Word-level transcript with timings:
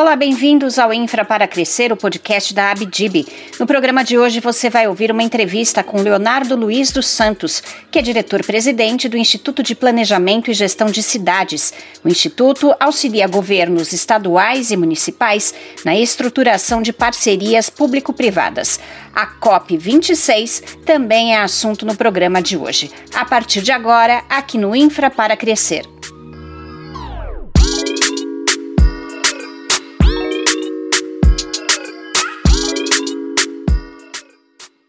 Olá, 0.00 0.14
bem-vindos 0.14 0.78
ao 0.78 0.94
Infra 0.94 1.24
para 1.24 1.48
Crescer, 1.48 1.92
o 1.92 1.96
podcast 1.96 2.54
da 2.54 2.70
Abdib. 2.70 3.26
No 3.58 3.66
programa 3.66 4.04
de 4.04 4.16
hoje 4.16 4.38
você 4.38 4.70
vai 4.70 4.86
ouvir 4.86 5.10
uma 5.10 5.24
entrevista 5.24 5.82
com 5.82 6.00
Leonardo 6.00 6.54
Luiz 6.54 6.92
dos 6.92 7.08
Santos, 7.08 7.60
que 7.90 7.98
é 7.98 8.02
diretor-presidente 8.02 9.08
do 9.08 9.16
Instituto 9.16 9.60
de 9.60 9.74
Planejamento 9.74 10.52
e 10.52 10.54
Gestão 10.54 10.86
de 10.86 11.02
Cidades. 11.02 11.74
O 12.04 12.08
Instituto 12.08 12.72
auxilia 12.78 13.26
governos 13.26 13.92
estaduais 13.92 14.70
e 14.70 14.76
municipais 14.76 15.52
na 15.84 15.96
estruturação 15.96 16.80
de 16.80 16.92
parcerias 16.92 17.68
público-privadas. 17.68 18.78
A 19.12 19.26
COP26 19.26 20.78
também 20.86 21.34
é 21.34 21.40
assunto 21.40 21.84
no 21.84 21.96
programa 21.96 22.40
de 22.40 22.56
hoje. 22.56 22.88
A 23.12 23.24
partir 23.24 23.62
de 23.62 23.72
agora, 23.72 24.22
aqui 24.28 24.58
no 24.58 24.76
Infra 24.76 25.10
para 25.10 25.36
Crescer. 25.36 25.97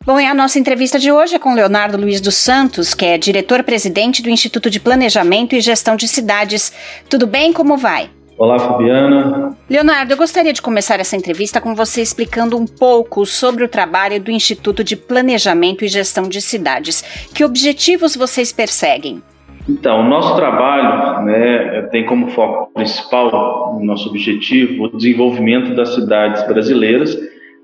Bom, 0.10 0.20
e 0.20 0.26
a 0.26 0.34
nossa 0.34 0.58
entrevista 0.58 0.98
de 0.98 1.12
hoje 1.12 1.36
é 1.36 1.40
com 1.40 1.54
Leonardo 1.54 1.96
Luiz 1.96 2.20
dos 2.20 2.34
Santos, 2.34 2.96
que 2.96 3.06
é 3.06 3.16
diretor-presidente 3.16 4.24
do 4.24 4.30
Instituto 4.32 4.68
de 4.68 4.80
Planejamento 4.80 5.54
e 5.54 5.62
Gestão 5.62 5.96
de 5.96 6.08
Cidades. 6.08 6.74
Tudo 7.08 7.28
bem? 7.28 7.54
Como 7.54 7.78
vai? 7.78 8.10
Olá, 8.36 8.58
Fabiana. 8.58 9.56
Leonardo, 9.70 10.12
eu 10.12 10.18
gostaria 10.18 10.52
de 10.52 10.64
começar 10.64 11.00
essa 11.00 11.16
entrevista 11.16 11.62
com 11.62 11.76
você 11.76 12.02
explicando 12.02 12.58
um 12.58 12.66
pouco 12.66 13.24
sobre 13.24 13.64
o 13.64 13.68
trabalho 13.68 14.20
do 14.20 14.32
Instituto 14.32 14.84
de 14.84 14.96
Planejamento 14.96 15.86
e 15.86 15.88
Gestão 15.88 16.28
de 16.28 16.42
Cidades. 16.42 17.04
Que 17.32 17.46
objetivos 17.46 18.16
vocês 18.16 18.52
perseguem? 18.52 19.22
Então, 19.70 20.00
o 20.00 20.10
nosso 20.10 20.36
trabalho 20.36 21.24
né, 21.24 21.88
tem 21.92 22.04
como 22.08 22.32
foco 22.32 22.74
principal, 22.74 23.78
o 23.78 23.86
nosso 23.86 24.10
objetivo, 24.10 24.86
o 24.86 24.98
desenvolvimento 24.98 25.76
das 25.76 25.94
cidades 25.94 26.48
brasileiras 26.48 27.16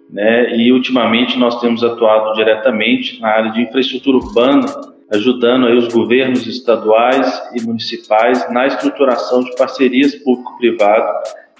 né? 0.09 0.56
E 0.56 0.72
ultimamente 0.72 1.38
nós 1.38 1.59
temos 1.59 1.84
atuado 1.84 2.34
diretamente 2.34 3.20
na 3.20 3.30
área 3.30 3.52
de 3.52 3.61
infraestrutura 3.61 4.17
urbana, 4.17 4.66
ajudando 5.12 5.67
aí 5.67 5.78
os 5.78 5.94
governos 5.94 6.47
estaduais 6.47 7.42
e 7.53 7.62
municipais 7.62 8.52
na 8.52 8.67
estruturação 8.67 9.44
de 9.44 9.56
parcerias 9.56 10.16
público-privado 10.16 11.08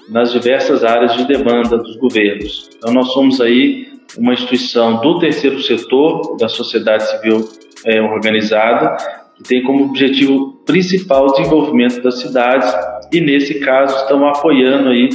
nas 0.10 0.32
diversas 0.32 0.84
áreas 0.84 1.16
de 1.16 1.26
demanda 1.26 1.78
dos 1.78 1.96
governos. 1.98 2.70
Então 2.78 2.94
nós 2.94 3.12
somos 3.12 3.42
aí 3.42 3.88
uma 4.18 4.34
instituição 4.34 5.02
do 5.02 5.20
terceiro 5.20 5.62
setor 5.62 6.38
da 6.38 6.48
sociedade 6.48 7.10
civil 7.10 7.48
é, 7.86 8.02
organizada 8.02 8.96
que 9.36 9.44
tem 9.44 9.64
como 9.64 9.86
objetivo 9.86 10.54
principal 10.66 11.28
o 11.28 11.32
desenvolvimento 11.34 12.02
das 12.02 12.20
cidades 12.20 12.74
e 13.12 13.20
nesse 13.20 13.60
caso 13.60 13.96
estamos 13.98 14.38
apoiando 14.38 14.90
aí 14.90 15.10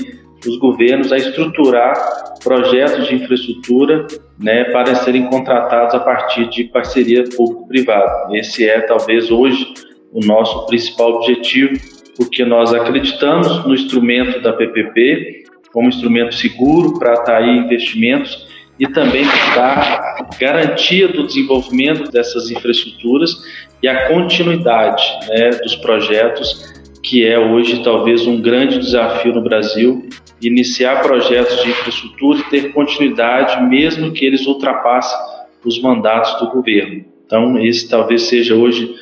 os 0.46 0.58
governos 0.58 1.12
a 1.12 1.16
estruturar 1.16 1.94
projetos 2.42 3.06
de 3.06 3.16
infraestrutura 3.16 4.06
né, 4.38 4.64
para 4.64 4.94
serem 4.94 5.27
contratados 5.27 5.94
a 5.94 6.00
partir 6.00 6.48
de 6.48 6.64
parceria 6.64 7.24
público-privada. 7.36 8.28
Esse 8.32 8.69
é, 8.69 8.80
talvez, 8.80 9.30
hoje 9.30 9.66
o 10.12 10.24
nosso 10.24 10.66
principal 10.66 11.14
objetivo, 11.14 11.78
porque 12.16 12.44
nós 12.44 12.74
acreditamos 12.74 13.64
no 13.66 13.74
instrumento 13.74 14.41
da 14.41 14.52
PPP 14.52 15.44
como 15.72 15.88
instrumento 15.88 16.34
seguro 16.34 16.98
para 16.98 17.14
atrair 17.14 17.56
investimentos 17.58 18.48
e 18.78 18.86
também 18.88 19.25
dar 19.54 20.28
garantia 20.41 21.06
do 21.08 21.27
desenvolvimento 21.27 22.10
dessas 22.10 22.50
infraestruturas 22.50 23.36
e 23.82 23.88
a 23.88 24.08
continuidade 24.08 25.02
né, 25.28 25.50
dos 25.50 25.77
projetos, 25.77 26.72
que 27.02 27.25
é 27.25 27.38
hoje 27.38 27.82
talvez 27.84 28.26
um 28.26 28.41
grande 28.41 28.78
desafio 28.78 29.34
no 29.34 29.42
Brasil 29.42 30.09
iniciar 30.43 31.03
projetos 31.03 31.62
de 31.62 31.71
infraestrutura 31.71 32.41
e 32.41 32.45
ter 32.45 32.73
continuidade, 32.73 33.62
mesmo 33.65 34.12
que 34.12 34.25
eles 34.25 34.47
ultrapassem 34.47 35.19
os 35.65 35.81
mandatos 35.81 36.39
do 36.39 36.51
governo. 36.51 37.05
Então, 37.27 37.59
esse 37.59 37.89
talvez 37.89 38.23
seja 38.23 38.55
hoje 38.55 38.95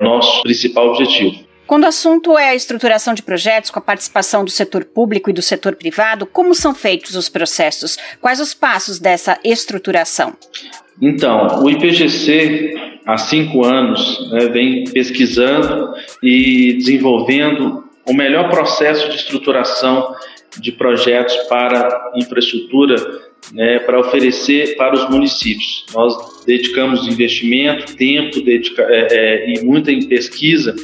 nosso 0.00 0.42
principal 0.42 0.88
objetivo. 0.88 1.46
Quando 1.66 1.82
o 1.82 1.88
assunto 1.88 2.38
é 2.38 2.50
a 2.50 2.54
estruturação 2.54 3.12
de 3.12 3.22
projetos 3.22 3.70
com 3.70 3.78
a 3.80 3.82
participação 3.82 4.44
do 4.44 4.50
setor 4.50 4.84
público 4.84 5.30
e 5.30 5.32
do 5.32 5.42
setor 5.42 5.74
privado, 5.74 6.24
como 6.24 6.54
são 6.54 6.72
feitos 6.72 7.16
os 7.16 7.28
processos? 7.28 7.98
Quais 8.20 8.40
os 8.40 8.54
passos 8.54 9.00
dessa 9.00 9.38
estruturação? 9.42 10.34
Então, 11.02 11.64
o 11.64 11.68
IPGC, 11.68 12.74
há 13.04 13.18
cinco 13.18 13.64
anos, 13.64 14.30
né, 14.30 14.46
vem 14.46 14.84
pesquisando 14.84 15.92
e 16.22 16.74
desenvolvendo 16.74 17.84
o 18.06 18.14
melhor 18.14 18.48
processo 18.48 19.08
de 19.10 19.16
estruturação 19.16 20.14
de 20.60 20.72
projetos 20.72 21.34
para 21.48 22.12
infraestrutura 22.16 22.96
né, 23.52 23.78
para 23.80 24.00
oferecer 24.00 24.76
para 24.76 24.94
os 24.94 25.08
municípios. 25.08 25.84
Nós 25.94 26.44
dedicamos 26.44 27.06
investimento, 27.06 27.96
tempo 27.96 28.40
dedica, 28.40 28.82
é, 28.82 29.06
é, 29.10 29.54
e 29.54 29.64
muita 29.64 29.92
pesquisa 30.08 30.74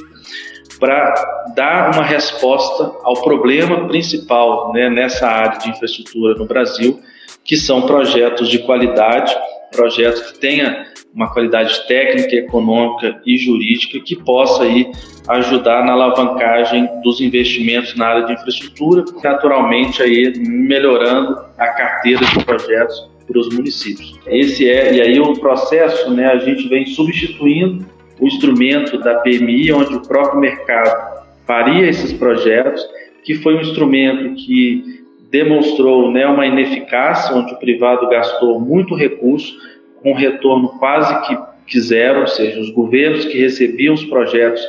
para 0.78 1.14
dar 1.54 1.94
uma 1.94 2.02
resposta 2.02 2.92
ao 3.04 3.22
problema 3.22 3.86
principal 3.86 4.72
né, 4.72 4.90
nessa 4.90 5.26
área 5.28 5.58
de 5.58 5.70
infraestrutura 5.70 6.34
no 6.34 6.46
Brasil, 6.46 7.00
que 7.44 7.56
são 7.56 7.82
projetos 7.82 8.48
de 8.48 8.58
qualidade, 8.60 9.32
projetos 9.70 10.32
que 10.32 10.38
tenha 10.40 10.86
uma 11.14 11.32
qualidade 11.32 11.86
técnica, 11.86 12.34
econômica 12.34 13.20
e 13.24 13.36
jurídica 13.36 14.00
que 14.00 14.16
possa 14.16 14.64
aí 14.64 14.90
ajudar 15.28 15.84
na 15.84 15.92
alavancagem 15.92 16.88
dos 17.02 17.20
investimentos 17.20 17.94
na 17.96 18.06
área 18.06 18.26
de 18.26 18.32
infraestrutura, 18.32 19.04
naturalmente 19.22 20.02
aí 20.02 20.32
melhorando 20.38 21.38
a 21.56 21.68
carteira 21.68 22.24
de 22.24 22.44
projetos 22.44 23.08
para 23.26 23.38
os 23.38 23.48
municípios. 23.54 24.18
Esse 24.26 24.68
é 24.68 24.94
e 24.94 25.00
aí 25.00 25.20
o 25.20 25.38
processo, 25.38 26.10
né, 26.10 26.26
a 26.26 26.38
gente 26.38 26.68
vem 26.68 26.86
substituindo 26.86 27.86
o 28.20 28.26
instrumento 28.26 28.98
da 28.98 29.16
PMI, 29.16 29.72
onde 29.72 29.94
o 29.94 30.02
próprio 30.06 30.40
mercado 30.40 31.22
faria 31.46 31.88
esses 31.88 32.12
projetos, 32.12 32.84
que 33.24 33.34
foi 33.36 33.56
um 33.56 33.60
instrumento 33.60 34.34
que 34.34 35.02
demonstrou 35.30 36.10
né, 36.12 36.26
uma 36.26 36.46
ineficácia, 36.46 37.34
onde 37.34 37.54
o 37.54 37.58
privado 37.58 38.08
gastou 38.08 38.60
muito 38.60 38.94
recurso 38.94 39.56
com 40.02 40.12
retorno 40.12 40.68
quase 40.78 41.26
que, 41.26 41.38
que 41.66 41.80
zero, 41.80 42.20
ou 42.20 42.26
seja, 42.26 42.60
os 42.60 42.70
governos 42.70 43.24
que 43.24 43.38
recebiam 43.38 43.94
os 43.94 44.04
projetos 44.04 44.62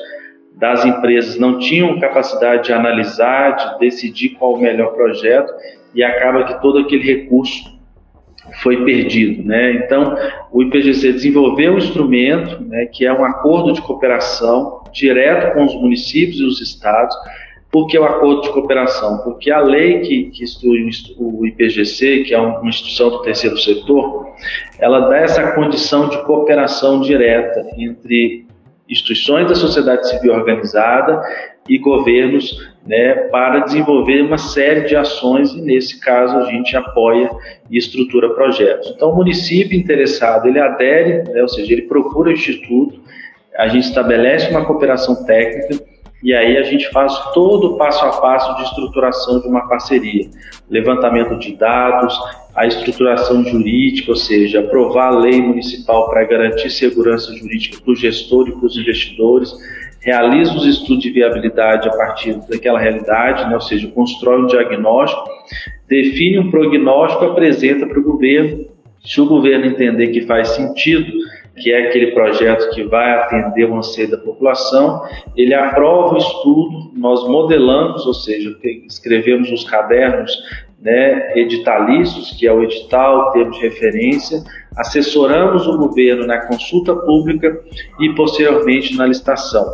das 0.56 0.86
empresas 0.86 1.38
não 1.38 1.59
tinham 1.59 2.00
capacidade 2.00 2.66
de 2.66 2.74
analisar, 2.74 3.56
de 3.56 3.80
decidir 3.80 4.30
qual 4.30 4.53
o 4.53 4.62
melhor 4.62 4.94
projeto 4.94 5.52
e 5.94 6.03
acaba 6.03 6.44
que 6.44 6.62
todo 6.62 6.80
aquele 6.80 7.03
recurso 7.03 7.74
foi 8.62 8.84
perdido, 8.84 9.44
né? 9.44 9.74
Então, 9.74 10.16
o 10.52 10.62
IPGC 10.62 11.13
desenvolveu 11.13 11.74
um 11.74 11.78
instrumento, 11.78 12.62
né, 12.63 12.86
que 12.86 13.06
é 13.06 13.13
um 13.13 13.24
acordo 13.24 13.72
de 13.72 13.81
cooperação 13.81 14.84
direto 14.92 15.53
com 15.53 15.63
os 15.63 15.74
municípios 15.75 16.40
e 16.40 16.44
os 16.44 16.62
estados, 16.62 17.16
por 17.72 17.88
que 17.88 17.97
o 17.97 18.03
acordo 18.03 18.42
de 18.42 18.50
cooperação? 18.52 19.18
Porque 19.24 19.50
a 19.50 19.59
lei 19.59 20.02
que, 20.02 20.25
que 20.25 20.44
institui 20.44 20.88
o 21.18 21.46
IPGC, 21.47 22.24
que 22.24 22.34
é 22.34 22.40
uma 22.40 22.69
instituição 22.69 23.09
do 23.09 23.24
terceiro 23.24 23.58
setor, 23.58 24.28
ela 24.78 25.09
dá 25.09 25.18
essa 25.18 25.53
condição 25.53 26.08
de 26.08 26.24
cooperação 26.24 27.02
direta 27.02 27.66
entre 27.75 28.46
instituições 28.89 29.47
da 29.47 29.55
sociedade 29.55 30.09
civil 30.09 30.33
organizada 30.33 31.21
e 31.67 31.77
governos 31.77 32.69
né, 32.85 33.13
para 33.31 33.59
desenvolver 33.59 34.21
uma 34.21 34.38
série 34.38 34.81
de 34.81 34.95
ações 34.95 35.53
e 35.53 35.61
nesse 35.61 35.99
caso 35.99 36.38
a 36.38 36.45
gente 36.45 36.75
apoia 36.75 37.29
e 37.69 37.77
estrutura 37.77 38.33
projetos. 38.33 38.91
Então 38.95 39.11
o 39.11 39.16
município 39.16 39.77
interessado 39.77 40.47
ele 40.47 40.59
adere, 40.59 41.24
né, 41.31 41.41
ou 41.41 41.47
seja, 41.47 41.71
ele 41.71 41.83
procura 41.83 42.30
o 42.30 42.33
instituto, 42.33 43.01
a 43.57 43.68
gente 43.68 43.88
estabelece 43.88 44.50
uma 44.50 44.65
cooperação 44.65 45.24
técnica 45.24 45.93
e 46.24 46.34
aí 46.34 46.58
a 46.58 46.64
gente 46.64 46.90
faz 46.92 47.14
todo 47.34 47.74
o 47.74 47.78
passo 47.78 48.06
a 48.06 48.22
passo 48.22 48.56
de 48.56 48.64
estruturação 48.64 49.42
de 49.42 49.48
uma 49.48 49.68
parceria, 49.68 50.30
levantamento 50.70 51.38
de 51.38 51.54
dados, 51.56 52.18
a 52.56 52.66
estruturação 52.66 53.44
jurídica, 53.44 54.12
ou 54.12 54.16
seja, 54.16 54.62
aprovar 54.62 55.08
a 55.08 55.20
lei 55.20 55.42
municipal 55.42 56.10
para 56.10 56.24
garantir 56.24 56.70
segurança 56.70 57.36
jurídica 57.36 57.81
para 57.84 57.92
o 57.92 57.96
gestor 57.96 58.48
e 58.48 58.52
para 58.54 58.66
os 58.66 58.78
investidores, 58.78 59.54
realiza 60.00 60.54
os 60.54 60.66
estudos 60.66 61.04
de 61.04 61.12
viabilidade 61.12 61.90
a 61.90 61.92
partir 61.92 62.40
daquela 62.50 62.80
realidade, 62.80 63.50
né? 63.50 63.56
ou 63.56 63.62
seja, 63.62 63.88
constrói 63.90 64.42
um 64.42 64.48
diagnóstico, 64.48 65.28
define 65.88 66.40
um 66.40 66.52
prognóstico, 66.52 67.25
apresenta 67.25 67.86
para 67.86 68.00
o 68.00 68.04
governo. 68.04 68.66
Se 69.05 69.19
o 69.19 69.25
governo 69.25 69.65
entender 69.65 70.07
que 70.07 70.21
faz 70.21 70.50
sentido, 70.50 71.11
que 71.57 71.71
é 71.71 71.88
aquele 71.88 72.11
projeto 72.11 72.73
que 72.73 72.83
vai 72.83 73.11
atender 73.11 73.69
o 73.69 73.75
anseio 73.75 74.09
da 74.09 74.17
população, 74.17 75.03
ele 75.35 75.53
aprova 75.53 76.15
o 76.15 76.17
estudo, 76.17 76.91
nós 76.95 77.27
modelamos, 77.27 78.05
ou 78.05 78.13
seja, 78.13 78.55
escrevemos 78.88 79.51
os 79.51 79.63
cadernos 79.69 80.31
né, 80.81 81.38
editalícios, 81.38 82.31
que 82.31 82.47
é 82.47 82.53
o 82.53 82.63
edital, 82.63 83.29
o 83.29 83.31
termo 83.31 83.51
de 83.51 83.59
referência, 83.59 84.44
assessoramos 84.75 85.67
o 85.67 85.77
governo 85.77 86.25
na 86.25 86.45
consulta 86.47 86.95
pública 86.95 87.61
e 88.00 88.09
posteriormente 88.15 88.95
na 88.97 89.05
licitação. 89.05 89.65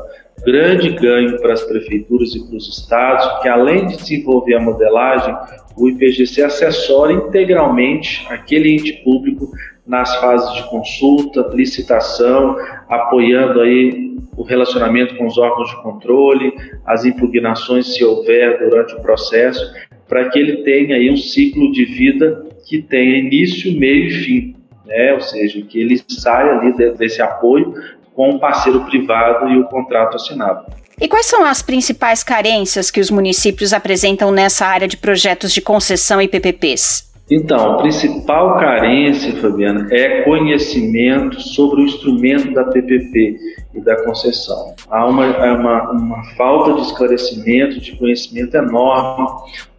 Grande 0.46 0.90
ganho 0.92 1.40
para 1.42 1.54
as 1.54 1.64
prefeituras 1.64 2.34
e 2.36 2.48
para 2.48 2.58
os 2.58 2.70
estados, 2.70 3.42
que 3.42 3.50
além 3.50 3.88
de 3.88 3.98
desenvolver 3.98 4.56
a 4.56 4.62
modelagem, 4.62 5.36
o 5.80 5.90
IPGC 5.90 6.44
assessora 6.44 7.14
integralmente 7.14 8.26
aquele 8.30 8.74
ente 8.76 8.94
público 9.04 9.50
nas 9.88 10.16
fases 10.18 10.54
de 10.56 10.70
consulta, 10.70 11.50
licitação, 11.54 12.56
apoiando 12.90 13.62
aí 13.62 14.18
o 14.38 14.44
relacionamento 14.44 15.16
com 15.16 15.26
os 15.26 15.38
órgãos 15.38 15.70
de 15.70 15.82
controle, 15.82 16.54
as 16.86 17.06
impugnações 17.06 17.94
se 17.94 18.04
houver 18.04 18.60
durante 18.60 18.94
o 18.96 19.02
processo, 19.02 19.74
para 20.08 20.30
que 20.30 20.38
ele 20.38 20.58
tenha 20.64 20.96
aí 20.96 21.10
um 21.10 21.18
ciclo 21.18 21.72
de 21.72 21.86
vida 21.86 22.46
que 22.68 22.82
tenha 22.82 23.18
início, 23.18 23.78
meio 23.80 24.08
e 24.08 24.12
fim, 24.12 24.56
né? 24.86 25.14
Ou 25.14 25.22
seja, 25.22 25.62
que 25.62 25.80
ele 25.80 26.00
saia 26.08 26.60
ali 26.60 26.74
desse 26.98 27.22
apoio 27.22 27.74
com 28.20 28.32
o 28.32 28.38
parceiro 28.38 28.82
privado 28.82 29.48
e 29.48 29.58
o 29.58 29.64
contrato 29.64 30.18
assinado. 30.18 30.66
E 31.00 31.08
quais 31.08 31.26
são 31.26 31.46
as 31.46 31.62
principais 31.62 32.22
carências 32.22 32.92
que 32.92 33.00
os 33.00 33.10
municípios 33.10 33.72
apresentam 33.72 34.30
nessa 34.30 34.66
área 34.66 34.90
de 34.90 34.98
projetos 34.98 35.54
de 35.54 35.62
concessão 35.62 36.22
e 36.22 36.28
PPPs? 36.28 37.10
Então, 37.32 37.76
a 37.76 37.78
principal 37.78 38.60
carência, 38.60 39.32
Fabiana, 39.38 39.88
é 39.90 40.24
conhecimento 40.24 41.40
sobre 41.40 41.80
o 41.80 41.86
instrumento 41.86 42.54
da 42.54 42.66
PPP 42.66 43.38
e 43.74 43.80
da 43.82 44.04
concessão. 44.04 44.74
Há 44.90 45.06
uma, 45.06 45.28
uma, 45.28 45.92
uma 45.92 46.24
falta 46.36 46.74
de 46.74 46.82
esclarecimento, 46.82 47.80
de 47.80 47.96
conhecimento 47.96 48.56
enorme. 48.56 49.28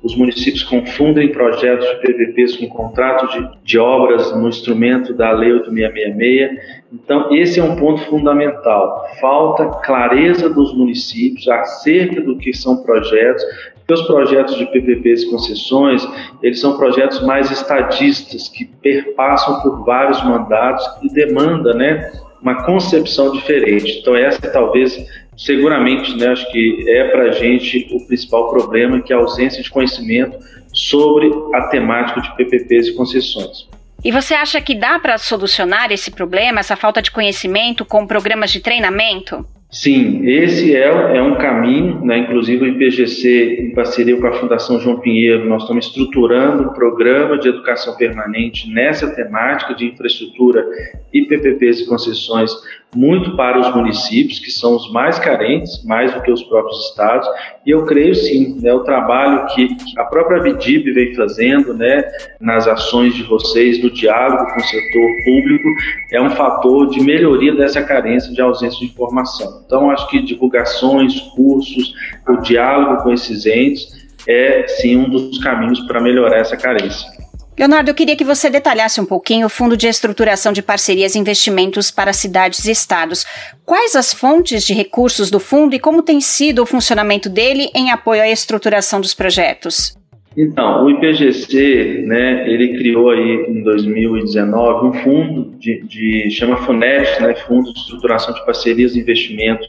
Os 0.02 0.16
municípios 0.16 0.62
confundem 0.62 1.32
projetos 1.32 1.86
de 1.86 1.96
PPPs 1.96 2.56
com 2.56 2.68
contratos 2.68 3.32
de, 3.32 3.50
de 3.64 3.78
obras 3.78 4.34
no 4.36 4.48
instrumento 4.48 5.12
da 5.12 5.32
Lei 5.32 5.52
8666. 5.52 6.80
Então, 6.92 7.32
esse 7.32 7.58
é 7.58 7.64
um 7.64 7.76
ponto 7.76 8.00
fundamental. 8.02 9.06
Falta 9.20 9.66
clareza 9.84 10.48
dos 10.48 10.72
municípios 10.76 11.48
acerca 11.48 12.20
do 12.20 12.38
que 12.38 12.52
são 12.52 12.82
projetos, 12.82 13.44
os 13.92 14.02
projetos 14.02 14.56
de 14.56 14.66
PPPs 14.66 15.24
e 15.24 15.30
concessões, 15.30 16.06
eles 16.40 16.60
são 16.60 16.76
projetos 16.76 17.20
mais 17.22 17.50
estadistas, 17.50 18.48
que 18.48 18.64
perpassam 18.64 19.60
por 19.62 19.84
vários 19.84 20.22
mandatos 20.24 20.88
e 21.02 21.12
demanda, 21.12 21.74
né, 21.74 22.12
uma 22.42 22.64
concepção 22.64 23.32
diferente. 23.32 23.98
Então 24.00 24.16
essa 24.16 24.40
talvez, 24.50 24.96
seguramente, 25.36 26.16
né, 26.16 26.28
acho 26.28 26.50
que 26.50 26.84
é 26.88 27.08
para 27.08 27.24
a 27.24 27.32
gente 27.32 27.88
o 27.92 28.06
principal 28.06 28.48
problema, 28.50 29.00
que 29.00 29.12
é 29.12 29.16
a 29.16 29.18
ausência 29.18 29.62
de 29.62 29.70
conhecimento 29.70 30.38
sobre 30.72 31.30
a 31.54 31.62
temática 31.68 32.20
de 32.20 32.36
PPPs 32.36 32.88
e 32.88 32.94
concessões. 32.94 33.68
E 34.02 34.10
você 34.10 34.32
acha 34.32 34.60
que 34.60 34.74
dá 34.74 34.98
para 34.98 35.18
solucionar 35.18 35.92
esse 35.92 36.10
problema, 36.10 36.60
essa 36.60 36.76
falta 36.76 37.02
de 37.02 37.10
conhecimento, 37.10 37.84
com 37.84 38.06
programas 38.06 38.50
de 38.50 38.60
treinamento? 38.60 39.44
Sim, 39.70 40.26
esse 40.26 40.74
é, 40.74 40.88
é 41.16 41.22
um 41.22 41.36
caminho, 41.36 42.04
né? 42.04 42.18
inclusive 42.18 42.64
o 42.64 42.66
IPGC, 42.66 43.58
em 43.60 43.72
parceria 43.72 44.16
com 44.16 44.26
a 44.26 44.32
Fundação 44.32 44.80
João 44.80 44.98
Pinheiro, 44.98 45.48
nós 45.48 45.62
estamos 45.62 45.86
estruturando 45.86 46.64
um 46.64 46.72
programa 46.72 47.38
de 47.38 47.48
educação 47.48 47.96
permanente 47.96 48.68
nessa 48.68 49.14
temática 49.14 49.72
de 49.72 49.86
infraestrutura 49.86 50.66
e 51.12 51.22
PPPs 51.22 51.82
e 51.82 51.86
concessões 51.86 52.50
muito 52.94 53.36
para 53.36 53.58
os 53.58 53.74
municípios, 53.74 54.38
que 54.38 54.50
são 54.50 54.74
os 54.74 54.90
mais 54.92 55.18
carentes, 55.18 55.84
mais 55.84 56.12
do 56.12 56.20
que 56.22 56.32
os 56.32 56.42
próprios 56.42 56.88
estados, 56.88 57.28
e 57.64 57.70
eu 57.70 57.84
creio 57.84 58.14
sim, 58.14 58.58
né, 58.60 58.72
o 58.72 58.80
trabalho 58.80 59.46
que 59.54 59.76
a 59.96 60.04
própria 60.04 60.42
Vidib 60.42 60.92
vem 60.92 61.14
fazendo, 61.14 61.72
né, 61.74 62.02
nas 62.40 62.66
ações 62.66 63.14
de 63.14 63.22
vocês, 63.22 63.82
no 63.82 63.90
diálogo 63.90 64.52
com 64.52 64.60
o 64.60 64.64
setor 64.64 65.08
público, 65.24 65.68
é 66.12 66.20
um 66.20 66.30
fator 66.30 66.88
de 66.88 67.00
melhoria 67.00 67.54
dessa 67.54 67.82
carência 67.82 68.32
de 68.32 68.40
ausência 68.40 68.80
de 68.80 68.86
informação. 68.86 69.62
Então, 69.64 69.90
acho 69.90 70.08
que 70.08 70.22
divulgações, 70.22 71.20
cursos, 71.36 71.94
o 72.28 72.36
diálogo 72.38 73.02
com 73.02 73.12
esses 73.12 73.46
entes 73.46 74.00
é 74.28 74.66
sim 74.66 74.96
um 74.96 75.08
dos 75.08 75.38
caminhos 75.38 75.80
para 75.80 76.00
melhorar 76.00 76.38
essa 76.38 76.56
carência. 76.56 77.19
Leonardo, 77.60 77.90
eu 77.90 77.94
queria 77.94 78.16
que 78.16 78.24
você 78.24 78.48
detalhasse 78.48 79.02
um 79.02 79.04
pouquinho 79.04 79.44
o 79.44 79.50
Fundo 79.50 79.76
de 79.76 79.86
Estruturação 79.86 80.50
de 80.50 80.62
Parcerias 80.62 81.14
e 81.14 81.18
Investimentos 81.18 81.90
para 81.90 82.10
Cidades 82.10 82.64
e 82.64 82.70
Estados. 82.70 83.26
Quais 83.66 83.94
as 83.94 84.14
fontes 84.14 84.64
de 84.64 84.72
recursos 84.72 85.30
do 85.30 85.38
fundo 85.38 85.74
e 85.74 85.78
como 85.78 86.02
tem 86.02 86.22
sido 86.22 86.62
o 86.62 86.66
funcionamento 86.66 87.28
dele 87.28 87.68
em 87.74 87.90
apoio 87.90 88.22
à 88.22 88.30
estruturação 88.30 88.98
dos 88.98 89.12
projetos? 89.12 89.94
Então, 90.34 90.86
o 90.86 90.90
IPGC, 90.90 92.04
né, 92.06 92.50
ele 92.50 92.78
criou 92.78 93.10
aí 93.10 93.44
em 93.50 93.62
2019 93.62 94.86
um 94.86 94.92
fundo 94.94 95.54
de, 95.58 95.82
de 95.82 96.30
chama 96.30 96.56
FUNET, 96.56 97.20
né, 97.20 97.34
Fundo 97.46 97.74
de 97.74 97.78
Estruturação 97.78 98.32
de 98.32 98.42
Parcerias 98.46 98.96
e 98.96 99.00
Investimentos 99.00 99.68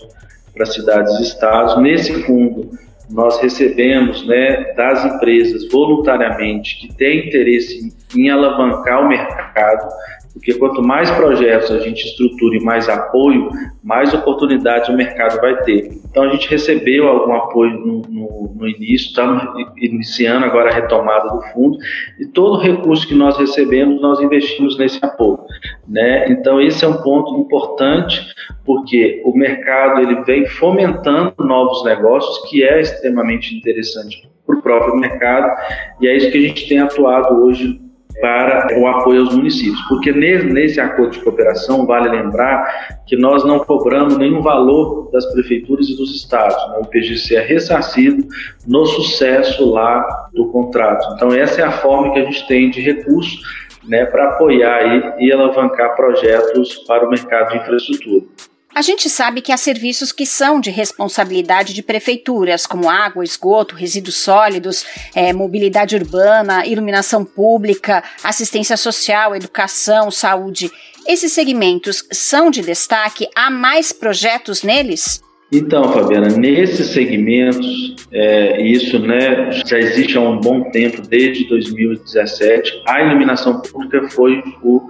para 0.53 0.65
Cidades 0.65 1.19
e 1.19 1.23
Estados. 1.23 1.77
Nesse 1.81 2.23
fundo, 2.23 2.69
nós 3.11 3.39
recebemos 3.41 4.25
né, 4.25 4.73
das 4.75 5.05
empresas 5.05 5.69
voluntariamente 5.69 6.77
que 6.79 6.93
têm 6.95 7.27
interesse 7.27 7.93
em 8.15 8.29
alavancar 8.29 9.03
o 9.03 9.09
mercado, 9.09 9.89
porque 10.33 10.53
quanto 10.53 10.81
mais 10.81 11.09
projetos 11.11 11.71
a 11.71 11.79
gente 11.79 12.05
estrutura 12.05 12.57
e 12.57 12.63
mais 12.63 12.87
apoio, 12.87 13.49
mais 13.83 14.13
oportunidades 14.13 14.89
o 14.89 14.93
mercado 14.93 15.39
vai 15.41 15.61
ter. 15.63 15.91
Então 16.09 16.23
a 16.23 16.29
gente 16.29 16.49
recebeu 16.49 17.07
algum 17.07 17.33
apoio 17.33 17.71
no, 17.79 18.01
no, 18.09 18.53
no 18.55 18.67
início, 18.67 19.07
estamos 19.07 19.43
iniciando 19.77 20.45
agora 20.45 20.69
a 20.69 20.73
retomada 20.73 21.29
do 21.29 21.41
fundo 21.53 21.77
e 22.19 22.25
todo 22.25 22.61
recurso 22.61 23.07
que 23.07 23.15
nós 23.15 23.37
recebemos 23.37 24.01
nós 24.01 24.19
investimos 24.19 24.77
nesse 24.77 25.03
apoio. 25.03 25.39
Né? 25.87 26.29
Então 26.29 26.61
esse 26.61 26.83
é 26.85 26.87
um 26.87 27.01
ponto 27.01 27.35
importante 27.39 28.25
porque 28.65 29.21
o 29.25 29.35
mercado 29.35 30.01
ele 30.01 30.23
vem 30.23 30.45
fomentando 30.45 31.33
novos 31.39 31.83
negócios, 31.83 32.49
que 32.49 32.63
é 32.63 32.79
extremamente 32.79 33.55
interessante 33.55 34.29
para 34.45 34.55
o 34.55 34.61
próprio 34.61 34.95
mercado, 34.95 35.51
e 35.99 36.07
é 36.07 36.15
isso 36.15 36.31
que 36.31 36.37
a 36.37 36.41
gente 36.41 36.67
tem 36.67 36.79
atuado 36.79 37.43
hoje 37.43 37.79
para 38.19 38.77
o 38.79 38.87
apoio 38.87 39.21
aos 39.21 39.35
municípios, 39.35 39.81
porque 39.87 40.11
nesse 40.11 40.79
acordo 40.79 41.11
de 41.11 41.19
cooperação, 41.19 41.85
vale 41.85 42.09
lembrar 42.09 43.01
que 43.07 43.15
nós 43.15 43.43
não 43.43 43.59
cobramos 43.59 44.17
nenhum 44.17 44.41
valor 44.41 45.09
das 45.11 45.25
prefeituras 45.33 45.89
e 45.89 45.95
dos 45.95 46.15
estados, 46.15 46.55
né? 46.69 46.79
o 46.79 46.85
PGC 46.85 47.35
é 47.35 47.41
ressarcido 47.41 48.27
no 48.67 48.85
sucesso 48.85 49.71
lá 49.71 50.29
do 50.33 50.47
contrato. 50.47 51.13
Então, 51.15 51.33
essa 51.33 51.61
é 51.61 51.63
a 51.63 51.71
forma 51.71 52.13
que 52.13 52.19
a 52.19 52.25
gente 52.25 52.47
tem 52.47 52.69
de 52.69 52.81
recurso 52.81 53.39
né, 53.87 54.05
para 54.05 54.29
apoiar 54.29 55.17
e 55.19 55.31
alavancar 55.31 55.95
projetos 55.95 56.75
para 56.87 57.05
o 57.05 57.09
mercado 57.09 57.51
de 57.51 57.57
infraestrutura. 57.57 58.25
A 58.73 58.81
gente 58.81 59.09
sabe 59.09 59.41
que 59.41 59.51
há 59.51 59.57
serviços 59.57 60.13
que 60.13 60.25
são 60.25 60.61
de 60.61 60.69
responsabilidade 60.69 61.73
de 61.73 61.83
prefeituras, 61.83 62.65
como 62.65 62.89
água, 62.89 63.23
esgoto, 63.23 63.75
resíduos 63.75 64.15
sólidos, 64.15 64.85
é, 65.13 65.33
mobilidade 65.33 65.93
urbana, 65.95 66.65
iluminação 66.65 67.25
pública, 67.25 68.01
assistência 68.23 68.77
social, 68.77 69.35
educação, 69.35 70.09
saúde. 70.09 70.71
Esses 71.05 71.33
segmentos 71.33 72.05
são 72.13 72.49
de 72.49 72.61
destaque? 72.61 73.27
Há 73.35 73.49
mais 73.49 73.91
projetos 73.91 74.63
neles? 74.63 75.21
Então, 75.51 75.91
Fabiana, 75.91 76.29
nesses 76.29 76.91
segmentos, 76.91 77.97
é, 78.09 78.61
isso 78.61 78.97
né, 78.99 79.51
já 79.65 79.77
existe 79.77 80.17
há 80.17 80.21
um 80.21 80.39
bom 80.39 80.71
tempo, 80.71 81.01
desde 81.01 81.43
2017, 81.49 82.83
a 82.87 83.01
iluminação 83.01 83.61
pública 83.61 84.07
foi 84.11 84.41
o 84.63 84.89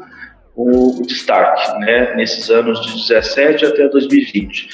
o, 0.55 1.01
destaque 1.05 1.79
né, 1.79 2.15
nesses 2.15 2.49
anos 2.49 2.81
de 2.81 2.93
17 3.07 3.65
até 3.65 3.87
2020. 3.87 4.69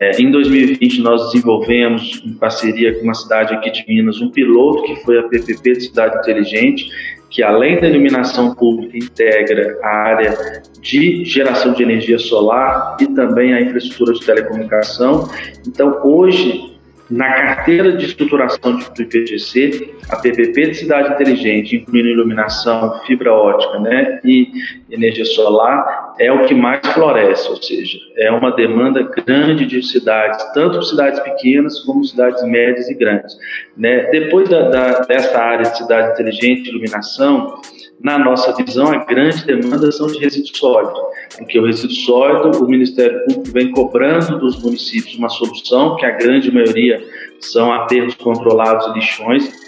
É, 0.00 0.20
em 0.20 0.30
2020, 0.30 1.00
nós 1.00 1.30
desenvolvemos, 1.30 2.22
em 2.26 2.34
parceria 2.34 2.94
com 2.94 3.04
uma 3.04 3.14
cidade 3.14 3.54
aqui 3.54 3.70
de 3.70 3.84
Minas, 3.86 4.20
um 4.20 4.30
piloto 4.30 4.82
que 4.82 4.96
foi 5.04 5.18
a 5.18 5.22
PPP 5.22 5.74
de 5.74 5.80
Cidade 5.82 6.18
Inteligente, 6.18 6.90
que 7.30 7.42
além 7.42 7.80
da 7.80 7.88
iluminação 7.88 8.54
pública 8.54 8.98
integra 8.98 9.78
a 9.82 9.88
área 9.88 10.62
de 10.80 11.24
geração 11.24 11.72
de 11.72 11.82
energia 11.82 12.18
solar 12.18 12.96
e 13.00 13.06
também 13.06 13.54
a 13.54 13.60
infraestrutura 13.60 14.12
de 14.12 14.26
telecomunicação. 14.26 15.30
Então, 15.66 16.00
hoje, 16.04 16.71
na 17.12 17.30
carteira 17.34 17.92
de 17.92 18.06
estruturação 18.06 18.78
do 18.78 19.02
IPGC, 19.02 19.94
a 20.08 20.16
PPP 20.16 20.68
de 20.68 20.74
cidade 20.76 21.12
inteligente, 21.12 21.76
incluindo 21.76 22.08
iluminação, 22.08 23.00
fibra 23.06 23.32
ótica 23.32 23.78
né, 23.78 24.18
e 24.24 24.50
energia 24.90 25.26
solar, 25.26 26.01
é 26.18 26.30
o 26.30 26.46
que 26.46 26.54
mais 26.54 26.86
floresce, 26.88 27.48
ou 27.48 27.62
seja, 27.62 27.98
é 28.16 28.30
uma 28.30 28.50
demanda 28.50 29.02
grande 29.02 29.66
de 29.66 29.82
cidades, 29.82 30.44
tanto 30.52 30.82
cidades 30.82 31.20
pequenas 31.20 31.80
como 31.80 32.04
cidades 32.04 32.42
médias 32.44 32.88
e 32.88 32.94
grandes. 32.94 33.36
Né? 33.76 34.10
Depois 34.10 34.48
da, 34.48 34.68
da, 34.68 35.00
dessa 35.00 35.38
área 35.38 35.70
de 35.70 35.76
cidade 35.76 36.12
inteligente, 36.12 36.68
iluminação, 36.68 37.60
na 38.00 38.18
nossa 38.18 38.52
visão, 38.52 38.88
a 38.88 39.04
grande 39.04 39.44
demanda 39.46 39.90
são 39.92 40.08
de 40.08 40.18
resíduos 40.18 40.58
sólidos, 40.58 41.00
porque 41.38 41.58
o 41.58 41.64
resíduo 41.64 41.94
sólido, 41.94 42.64
o 42.64 42.68
Ministério 42.68 43.24
Público 43.26 43.52
vem 43.52 43.70
cobrando 43.70 44.38
dos 44.40 44.60
municípios 44.60 45.14
uma 45.14 45.28
solução, 45.28 45.94
que 45.96 46.04
a 46.04 46.10
grande 46.10 46.52
maioria 46.52 47.00
são 47.38 47.72
aterros 47.72 48.14
controlados 48.16 48.88
e 48.88 48.92
lixões, 48.94 49.61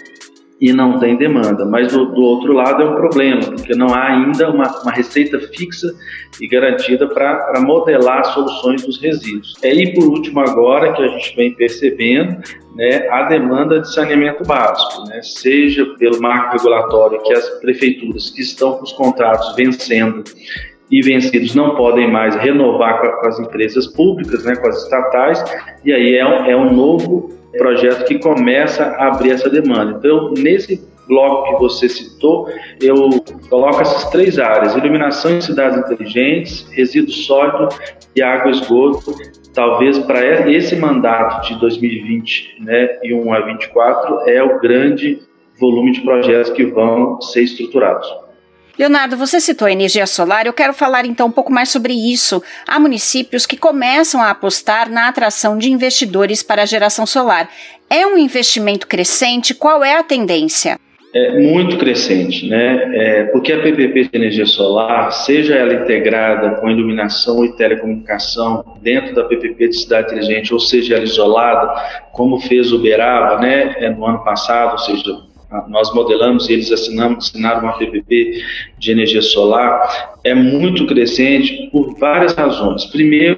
e 0.59 0.71
não 0.71 0.99
tem 0.99 1.17
demanda. 1.17 1.65
Mas 1.65 1.91
do, 1.91 2.05
do, 2.05 2.21
outro 2.21 2.53
lado 2.53 2.81
é 2.81 2.85
um 2.85 2.95
problema, 2.95 3.41
porque 3.41 3.75
não 3.75 3.93
há 3.93 4.07
ainda 4.07 4.49
uma, 4.49 4.81
uma 4.81 4.91
receita 4.91 5.39
fixa 5.39 5.93
e 6.41 6.47
garantida 6.47 7.07
para 7.07 7.59
modelar 7.61 8.25
soluções 8.25 8.83
dos 8.83 8.99
resíduos. 8.99 9.55
É 9.61 9.69
aí, 9.69 9.93
por 9.93 10.05
último, 10.05 10.39
agora 10.39 10.93
que 10.93 11.03
a 11.03 11.07
gente 11.07 11.35
vem 11.35 11.53
percebendo 11.53 12.37
né, 12.75 13.07
a 13.09 13.23
demanda 13.23 13.79
de 13.79 13.93
saneamento 13.93 14.43
básico, 14.43 15.07
né, 15.07 15.21
seja 15.21 15.85
pelo 15.97 16.21
marco 16.21 16.57
regulatório 16.57 17.21
que 17.23 17.33
as 17.33 17.49
prefeituras 17.59 18.29
que 18.29 18.41
estão 18.41 18.73
com 18.77 18.83
os 18.83 18.93
contratos 18.93 19.55
vencendo 19.55 20.23
e 20.91 21.01
vencidos 21.01 21.55
não 21.55 21.75
podem 21.75 22.11
mais 22.11 22.35
renovar 22.35 23.01
com, 23.01 23.27
as 23.27 23.39
empresas 23.39 23.87
públicas, 23.87 24.43
né, 24.45 24.55
com 24.55 24.67
as 24.67 24.83
estatais, 24.83 25.43
e 25.83 25.91
aí 25.91 26.15
é 26.15 26.25
um, 26.25 26.45
é 26.45 26.55
um 26.55 26.71
novo 26.71 27.33
projeto 27.57 28.05
que 28.05 28.19
começa 28.19 28.83
a 28.83 29.07
abrir 29.07 29.31
essa 29.31 29.49
demanda. 29.49 29.97
Então, 29.97 30.33
nesse 30.37 30.81
bloco 31.07 31.49
que 31.49 31.61
você 31.61 31.87
citou, 31.87 32.49
eu 32.81 32.95
coloco 33.49 33.81
essas 33.81 34.09
três 34.09 34.39
áreas: 34.39 34.75
iluminação 34.75 35.31
em 35.31 35.41
cidades 35.41 35.77
inteligentes, 35.77 36.67
resíduo 36.71 37.11
sólido 37.11 37.69
e 38.15 38.21
água 38.21 38.51
esgoto. 38.51 39.13
Talvez 39.53 39.97
para 39.99 40.51
esse 40.51 40.75
mandato 40.75 41.47
de 41.47 41.59
2020 41.59 42.57
né, 42.61 42.99
e 43.03 43.13
1 43.13 43.33
a 43.33 43.39
24 43.41 44.29
é 44.29 44.43
o 44.43 44.59
grande 44.59 45.19
volume 45.59 45.93
de 45.93 46.01
projetos 46.01 46.51
que 46.51 46.65
vão 46.65 47.21
ser 47.21 47.43
estruturados. 47.43 48.24
Leonardo, 48.77 49.15
você 49.15 49.39
citou 49.39 49.67
a 49.67 49.71
energia 49.71 50.05
solar, 50.05 50.45
eu 50.45 50.53
quero 50.53 50.73
falar 50.73 51.05
então 51.05 51.27
um 51.27 51.31
pouco 51.31 51.51
mais 51.51 51.69
sobre 51.69 51.93
isso. 51.93 52.43
Há 52.67 52.77
municípios 52.77 53.45
que 53.45 53.55
começam 53.55 54.21
a 54.21 54.29
apostar 54.29 54.91
na 54.91 55.07
atração 55.07 55.57
de 55.57 55.71
investidores 55.71 56.43
para 56.43 56.63
a 56.63 56.65
geração 56.65 57.05
solar. 57.05 57.49
É 57.89 58.05
um 58.05 58.17
investimento 58.17 58.85
crescente? 58.85 59.53
Qual 59.53 59.83
é 59.83 59.97
a 59.97 60.03
tendência? 60.03 60.77
É 61.13 61.39
muito 61.39 61.77
crescente, 61.77 62.49
né? 62.49 62.91
É, 62.93 63.23
porque 63.25 63.53
a 63.53 63.61
PPP 63.61 64.09
de 64.09 64.09
energia 64.11 64.45
solar, 64.45 65.09
seja 65.13 65.55
ela 65.55 65.73
integrada 65.73 66.55
com 66.55 66.69
iluminação 66.69 67.45
e 67.45 67.55
telecomunicação 67.55 68.77
dentro 68.81 69.15
da 69.15 69.23
PPP 69.23 69.69
de 69.69 69.77
cidade 69.77 70.11
inteligente, 70.11 70.53
ou 70.53 70.59
seja 70.59 70.95
ela 70.95 71.05
isolada, 71.05 71.73
como 72.11 72.37
fez 72.41 72.73
o 72.73 72.79
Beraba, 72.79 73.39
né, 73.39 73.75
é, 73.77 73.89
no 73.89 74.05
ano 74.05 74.25
passado, 74.25 74.73
ou 74.73 74.77
seja, 74.79 75.03
nós 75.67 75.93
modelamos 75.93 76.49
e 76.49 76.53
eles 76.53 76.71
assinamos, 76.71 77.27
assinaram 77.27 77.61
uma 77.61 77.77
PPP 77.77 78.43
de 78.77 78.91
energia 78.91 79.21
solar, 79.21 80.15
é 80.23 80.33
muito 80.33 80.85
crescente 80.85 81.69
por 81.71 81.97
várias 81.97 82.33
razões. 82.33 82.85
Primeiro, 82.85 83.37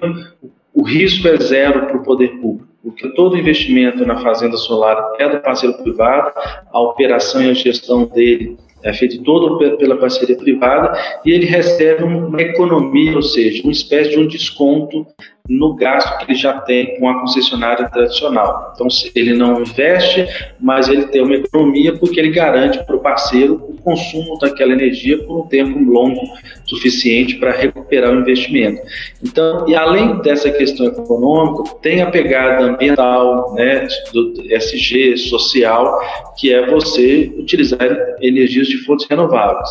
o 0.73 0.83
risco 0.83 1.27
é 1.27 1.37
zero 1.37 1.87
para 1.87 1.97
o 1.97 2.03
poder 2.03 2.39
público, 2.39 2.67
porque 2.83 3.09
todo 3.09 3.37
investimento 3.37 4.05
na 4.05 4.17
fazenda 4.17 4.57
solar 4.57 5.13
é 5.19 5.27
do 5.29 5.39
parceiro 5.39 5.77
privado, 5.81 6.31
a 6.71 6.79
operação 6.79 7.41
e 7.41 7.49
a 7.49 7.53
gestão 7.53 8.05
dele 8.05 8.57
é 8.83 8.93
feito 8.93 9.21
todo 9.23 9.57
pela 9.77 9.97
parceria 9.97 10.37
privada 10.37 10.97
e 11.25 11.31
ele 11.31 11.45
recebe 11.45 12.03
uma 12.03 12.41
economia, 12.41 13.15
ou 13.15 13.21
seja, 13.21 13.63
uma 13.63 13.71
espécie 13.71 14.11
de 14.11 14.19
um 14.19 14.27
desconto 14.27 15.05
no 15.49 15.75
gasto 15.75 16.17
que 16.17 16.31
ele 16.31 16.37
já 16.37 16.59
tem 16.61 16.99
com 16.99 17.09
a 17.09 17.21
concessionária 17.21 17.89
tradicional. 17.89 18.73
Então, 18.75 18.87
ele 19.15 19.33
não 19.33 19.61
investe, 19.61 20.27
mas 20.59 20.89
ele 20.89 21.05
tem 21.05 21.21
uma 21.21 21.35
economia 21.35 21.97
porque 21.97 22.19
ele 22.19 22.31
garante 22.31 22.83
para 22.83 22.95
o 22.95 22.99
parceiro 22.99 23.76
consumo 23.77 24.37
daquela 24.39 24.73
energia 24.73 25.17
por 25.23 25.41
um 25.41 25.47
tempo 25.47 25.79
longo 25.79 26.21
suficiente 26.65 27.35
para 27.35 27.51
recuperar 27.51 28.13
o 28.13 28.19
investimento. 28.19 28.81
Então, 29.23 29.67
e 29.67 29.75
além 29.75 30.21
dessa 30.21 30.49
questão 30.51 30.87
econômica, 30.87 31.75
tem 31.81 32.01
a 32.01 32.11
pegada 32.11 32.63
ambiental, 32.65 33.53
né, 33.53 33.87
do 34.13 34.33
SG, 34.51 35.17
social, 35.17 35.99
que 36.37 36.53
é 36.53 36.65
você 36.69 37.31
utilizar 37.37 37.79
energias 38.21 38.67
de 38.67 38.77
fontes 38.79 39.07
renováveis. 39.09 39.69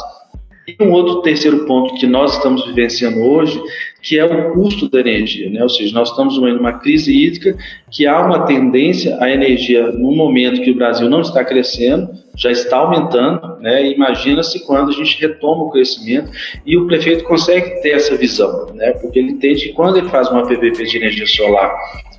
E 0.66 0.76
um 0.82 0.90
outro 0.90 1.23
terceiro 1.23 1.64
ponto 1.64 1.94
que 1.94 2.06
nós 2.06 2.37
estamos 2.37 2.66
vivenciando 2.66 3.20
hoje, 3.20 3.61
que 4.02 4.18
é 4.18 4.25
o 4.25 4.52
custo 4.52 4.88
da 4.88 4.99
energia, 4.99 5.49
né? 5.49 5.62
ou 5.62 5.68
seja, 5.68 5.94
nós 5.94 6.11
estamos 6.11 6.37
numa 6.38 6.73
crise 6.73 7.12
hídrica 7.12 7.56
que 7.90 8.06
há 8.06 8.20
uma 8.20 8.46
tendência 8.46 9.16
à 9.20 9.30
energia, 9.30 9.92
no 9.92 10.11
momento 10.12 10.62
que 10.62 10.73
o 10.73 10.76
Brasil 10.76 11.08
não 11.08 11.20
está 11.20 11.44
crescendo, 11.44 12.11
já 12.37 12.50
está 12.50 12.78
aumentando, 12.78 13.61
né? 13.61 13.90
imagina-se 13.90 14.64
quando 14.66 14.90
a 14.90 14.92
gente 14.92 15.20
retoma 15.20 15.64
o 15.64 15.70
crescimento 15.70 16.30
e 16.64 16.76
o 16.76 16.87
prefeito 16.87 17.25
consegue 17.25 17.80
ter 17.80 17.90
essa 17.90 18.16
visão, 18.16 18.66
né? 18.75 18.90
porque 18.92 19.20
ele 19.20 19.32
entende 19.32 19.68
que 19.68 19.73
quando 19.73 19.99
ele 19.99 20.08
faz 20.08 20.28
uma 20.30 20.46
PPP 20.46 20.85
de 20.85 20.96
energia 20.96 21.26
solar 21.26 21.75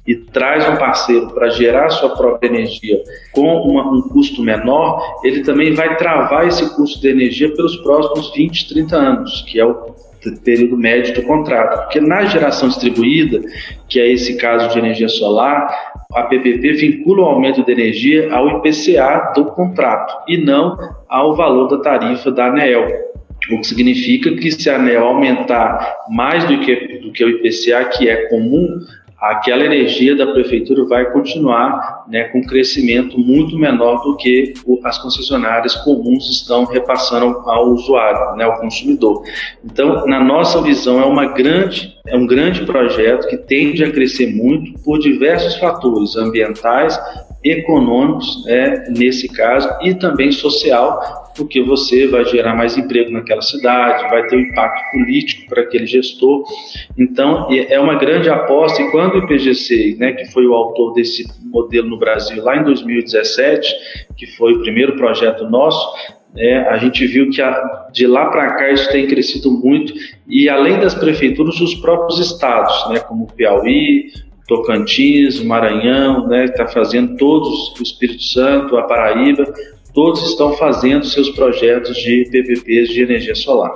e 0.07 0.15
traz 0.15 0.67
um 0.69 0.77
parceiro 0.77 1.27
para 1.33 1.49
gerar 1.49 1.89
sua 1.89 2.15
própria 2.15 2.47
energia 2.47 2.97
com 3.33 3.61
uma, 3.63 3.91
um 3.91 4.01
custo 4.03 4.41
menor, 4.41 5.19
ele 5.23 5.43
também 5.43 5.73
vai 5.73 5.97
travar 5.97 6.47
esse 6.47 6.73
custo 6.75 7.01
de 7.01 7.09
energia 7.09 7.53
pelos 7.53 7.75
próximos 7.77 8.33
20, 8.33 8.69
30 8.69 8.95
anos, 8.95 9.45
que 9.47 9.59
é 9.59 9.65
o 9.65 9.95
período 10.43 10.77
médio 10.77 11.13
do 11.13 11.23
contrato. 11.23 11.83
Porque 11.83 11.99
na 11.99 12.25
geração 12.25 12.69
distribuída, 12.69 13.41
que 13.89 13.99
é 13.99 14.09
esse 14.09 14.37
caso 14.37 14.69
de 14.69 14.79
energia 14.79 15.09
solar, 15.09 15.67
a 16.13 16.23
PPP 16.23 16.73
vincula 16.73 17.23
o 17.23 17.25
aumento 17.25 17.63
de 17.63 17.71
energia 17.71 18.33
ao 18.33 18.59
IPCA 18.59 19.33
do 19.35 19.45
contrato 19.45 20.15
e 20.27 20.37
não 20.37 20.77
ao 21.09 21.35
valor 21.35 21.67
da 21.67 21.79
tarifa 21.79 22.31
da 22.31 22.47
ANEEL. 22.47 23.07
O 23.51 23.59
que 23.59 23.67
significa 23.67 24.31
que 24.31 24.51
se 24.51 24.69
a 24.69 24.77
ANEL 24.77 25.03
aumentar 25.03 25.95
mais 26.09 26.45
do 26.45 26.59
que, 26.59 26.99
do 26.99 27.11
que 27.11 27.23
o 27.23 27.29
IPCA, 27.29 27.85
que 27.85 28.09
é 28.09 28.27
comum 28.29 28.79
aquela 29.19 29.65
energia 29.65 30.15
da 30.15 30.27
prefeitura 30.27 30.85
vai 30.85 31.11
continuar 31.11 32.05
né, 32.07 32.25
com 32.25 32.39
um 32.39 32.45
crescimento 32.45 33.17
muito 33.17 33.57
menor 33.57 34.03
do 34.03 34.15
que 34.15 34.53
as 34.83 34.99
concessionárias 34.99 35.75
comuns 35.77 36.29
estão 36.29 36.65
repassando 36.65 37.25
ao 37.49 37.69
usuário, 37.69 38.35
né, 38.35 38.43
ao 38.43 38.59
consumidor. 38.59 39.23
Então, 39.65 40.05
na 40.05 40.23
nossa 40.23 40.61
visão, 40.61 41.01
é 41.01 41.05
uma 41.05 41.25
grande 41.33 41.97
é 42.05 42.15
um 42.15 42.25
grande 42.25 42.65
projeto 42.65 43.27
que 43.27 43.35
tende 43.35 43.83
a 43.83 43.91
crescer 43.91 44.33
muito 44.33 44.79
por 44.81 44.97
diversos 44.97 45.55
fatores 45.55 46.15
ambientais, 46.15 46.97
econômicos, 47.43 48.45
né, 48.45 48.85
nesse 48.89 49.27
caso, 49.27 49.69
e 49.81 49.93
também 49.93 50.31
social, 50.31 51.26
porque 51.37 51.61
você 51.61 52.07
vai 52.07 52.25
gerar 52.25 52.55
mais 52.55 52.75
emprego 52.75 53.11
naquela 53.11 53.41
cidade, 53.41 54.09
vai 54.09 54.25
ter 54.25 54.35
um 54.35 54.41
impacto 54.41 54.91
político 54.91 55.47
para 55.47 55.61
aquele 55.61 55.85
gestor. 55.85 56.43
Então, 56.97 57.47
é 57.51 57.79
uma 57.79 57.95
grande 57.95 58.29
aposta. 58.29 58.81
E 58.81 58.89
quando 58.89 59.13
o 59.13 59.17
IPGC, 59.19 59.95
né, 59.99 60.13
que 60.13 60.25
foi 60.31 60.47
o 60.47 60.53
autor 60.53 60.93
desse 60.93 61.25
modelo 61.45 61.87
no 61.87 61.97
Brasil 61.97 62.43
lá 62.43 62.57
em 62.57 62.63
2017, 62.63 63.71
que 64.17 64.25
foi 64.35 64.53
o 64.53 64.61
primeiro 64.61 64.95
projeto 64.95 65.47
nosso, 65.47 65.95
né, 66.33 66.67
a 66.69 66.77
gente 66.77 67.05
viu 67.05 67.29
que 67.29 67.41
a, 67.41 67.87
de 67.93 68.07
lá 68.07 68.25
para 68.25 68.55
cá 68.55 68.71
isso 68.71 68.89
tem 68.91 69.07
crescido 69.07 69.51
muito 69.51 69.93
e 70.27 70.49
além 70.49 70.79
das 70.79 70.93
prefeituras, 70.93 71.59
os 71.61 71.75
próprios 71.75 72.19
estados, 72.19 72.89
né, 72.89 72.99
como 72.99 73.27
Piauí, 73.27 74.11
Tocantins, 74.47 75.43
Maranhão, 75.43 76.27
né, 76.27 76.45
está 76.45 76.67
fazendo 76.67 77.17
todos, 77.17 77.77
o 77.79 77.83
Espírito 77.83 78.23
Santo, 78.23 78.77
a 78.77 78.83
Paraíba, 78.83 79.45
todos 79.97 80.21
estão 80.29 80.53
fazendo 80.53 81.07
seus 81.07 81.31
projetos 81.31 81.97
de 81.97 82.29
PPPs 82.29 82.89
de 82.89 83.01
energia 83.01 83.33
solar. 83.33 83.73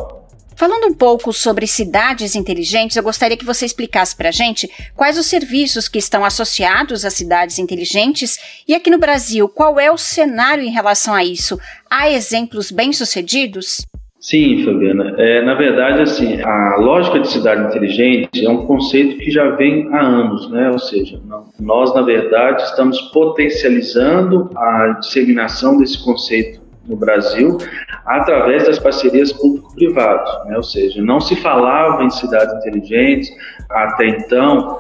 Falando 0.56 0.86
um 0.86 0.94
pouco 0.94 1.34
sobre 1.34 1.66
cidades 1.66 2.36
inteligentes, 2.36 2.96
eu 2.96 3.02
gostaria 3.02 3.36
que 3.36 3.44
você 3.44 3.66
explicasse 3.66 4.16
para 4.16 4.30
a 4.30 4.32
gente 4.32 4.70
quais 4.96 5.18
os 5.18 5.26
serviços 5.26 5.88
que 5.88 5.98
estão 5.98 6.24
associados 6.24 7.06
às 7.06 7.16
cidades 7.16 7.58
inteligentes 7.58 8.38
e 8.68 8.76
aqui 8.76 8.92
no 8.92 9.00
Brasil, 9.00 9.50
qual 9.50 9.80
é 9.80 9.90
o 9.90 9.98
cenário 9.98 10.64
em 10.64 10.70
relação 10.70 11.16
a 11.16 11.26
isso? 11.26 11.60
Há 11.90 12.12
exemplos 12.12 12.70
bem-sucedidos? 12.70 13.82
Sim, 14.22 14.64
Fabiana. 14.64 15.16
É, 15.18 15.42
na 15.42 15.56
verdade, 15.56 16.04
assim, 16.04 16.40
a 16.44 16.76
lógica 16.78 17.20
de 17.20 17.28
cidade 17.28 17.64
inteligente 17.64 18.46
é 18.46 18.50
um 18.50 18.68
conceito 18.68 19.18
que 19.18 19.32
já 19.32 19.50
vem 19.56 19.92
há 19.92 20.00
anos, 20.00 20.48
né? 20.52 20.70
Ou 20.70 20.78
seja, 20.78 21.20
nós, 21.60 21.92
na 21.96 22.04
verdade, 22.04 22.62
estamos 22.62 23.02
potencializando 23.12 24.52
a 24.56 25.00
disseminação 25.00 25.80
desse 25.80 26.04
conceito 26.04 26.62
no 26.88 26.96
Brasil 26.96 27.58
através 28.06 28.68
das 28.68 28.78
parcerias 28.78 29.34
público-privadas, 29.34 30.46
né? 30.46 30.56
Ou 30.56 30.64
seja, 30.64 31.02
não 31.02 31.20
se 31.20 31.36
falava 31.38 32.04
em 32.04 32.10
cidades 32.12 32.54
inteligentes 32.58 33.28
até 33.72 34.06
então 34.06 34.78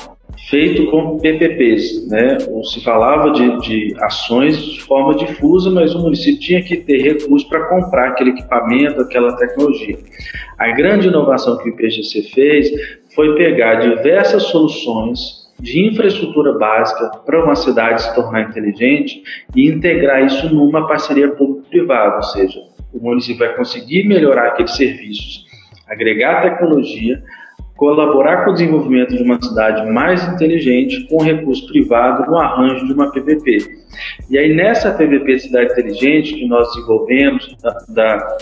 feito 0.50 0.89
com 0.89 1.17
PPPs, 1.17 2.07
né? 2.07 2.38
Ou 2.50 2.63
se 2.63 2.83
falava 2.83 3.31
de, 3.31 3.59
de, 3.61 3.95
ações 4.00 4.57
de 4.57 4.81
forma 4.81 5.15
difusa, 5.15 5.69
mas 5.69 5.93
o 5.95 6.00
município 6.00 6.39
tinha 6.39 6.63
que 6.63 6.77
ter 6.77 7.01
recursos 7.01 7.47
para 7.47 7.67
comprar 7.67 8.09
aquele 8.09 8.31
equipamento, 8.31 9.01
aquela 9.01 9.35
tecnologia. 9.35 9.97
A 10.57 10.71
grande 10.71 11.07
inovação 11.07 11.57
que 11.57 11.69
o 11.69 11.73
IPGC 11.73 12.23
fez 12.33 12.69
foi 13.15 13.35
pegar 13.35 13.75
diversas 13.75 14.43
soluções 14.43 15.41
de 15.59 15.88
infraestrutura 15.88 16.57
básica 16.57 17.09
para 17.25 17.43
uma 17.43 17.55
cidade 17.55 18.01
se 18.01 18.15
tornar 18.15 18.50
inteligente 18.50 19.21
e 19.55 19.69
integrar 19.69 20.25
isso 20.25 20.53
numa 20.53 20.88
parceria 20.88 21.29
público-privada, 21.29 22.15
ou 22.15 22.23
seja, 22.23 22.59
o 22.91 23.00
município 23.00 23.45
vai 23.45 23.55
conseguir 23.55 24.07
melhorar 24.07 24.47
aqueles 24.47 24.75
serviços, 24.75 25.45
agregar 25.88 26.41
tecnologia, 26.41 27.21
colaborar 27.81 28.45
com 28.45 28.51
o 28.51 28.53
desenvolvimento 28.53 29.17
de 29.17 29.23
uma 29.23 29.41
cidade 29.41 29.91
mais 29.91 30.23
inteligente 30.27 31.07
com 31.07 31.23
recurso 31.23 31.65
privado 31.65 32.29
no 32.29 32.38
arranjo 32.38 32.85
de 32.85 32.93
uma 32.93 33.11
PPP. 33.11 33.57
E 34.29 34.38
aí 34.38 34.53
nessa 34.53 34.91
PPP 34.91 35.39
Cidade 35.39 35.71
Inteligente 35.71 36.35
que 36.35 36.45
nós 36.45 36.67
desenvolvemos 36.67 37.57
da, 37.59 37.75
da 37.89 38.38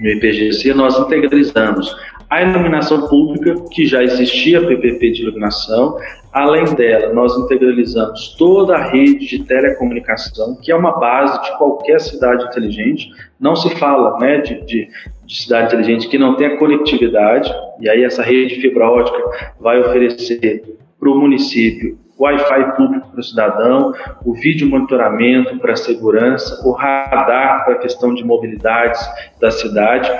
no 0.00 0.08
IPGC, 0.08 0.72
nós 0.72 0.98
integralizamos 0.98 1.94
a 2.30 2.42
iluminação 2.42 3.06
pública, 3.08 3.56
que 3.70 3.84
já 3.84 4.02
existia 4.02 4.66
PPP 4.66 5.10
de 5.10 5.22
iluminação, 5.22 5.98
além 6.32 6.64
dela, 6.74 7.12
nós 7.12 7.36
integralizamos 7.36 8.36
toda 8.38 8.74
a 8.74 8.90
rede 8.90 9.26
de 9.26 9.44
telecomunicação, 9.44 10.56
que 10.62 10.72
é 10.72 10.76
uma 10.76 10.98
base 10.98 11.42
de 11.42 11.58
qualquer 11.58 12.00
cidade 12.00 12.44
inteligente. 12.44 13.10
Não 13.38 13.54
se 13.54 13.68
fala 13.76 14.18
né, 14.18 14.38
de, 14.38 14.64
de, 14.64 14.88
de 15.28 15.42
cidade 15.42 15.66
inteligente 15.66 16.08
que 16.08 16.16
não 16.16 16.36
tenha 16.36 16.56
conectividade, 16.56 17.52
e 17.78 17.88
aí 17.88 18.02
essa 18.02 18.22
rede 18.22 18.54
de 18.54 18.62
fibra 18.62 18.90
ótica 18.90 19.52
vai 19.60 19.78
oferecer 19.78 20.78
para 20.98 21.10
o 21.10 21.20
município 21.20 21.98
Wi-Fi 22.18 22.76
público 22.76 23.10
para 23.10 23.20
o 23.20 23.22
cidadão, 23.22 23.92
o 24.24 24.32
vídeo 24.32 24.68
monitoramento 24.68 25.56
para 25.58 25.74
a 25.74 25.76
segurança, 25.76 26.66
o 26.66 26.72
radar 26.72 27.64
para 27.64 27.74
a 27.74 27.78
questão 27.78 28.12
de 28.14 28.24
mobilidades 28.24 29.00
da 29.38 29.50
cidade 29.50 30.10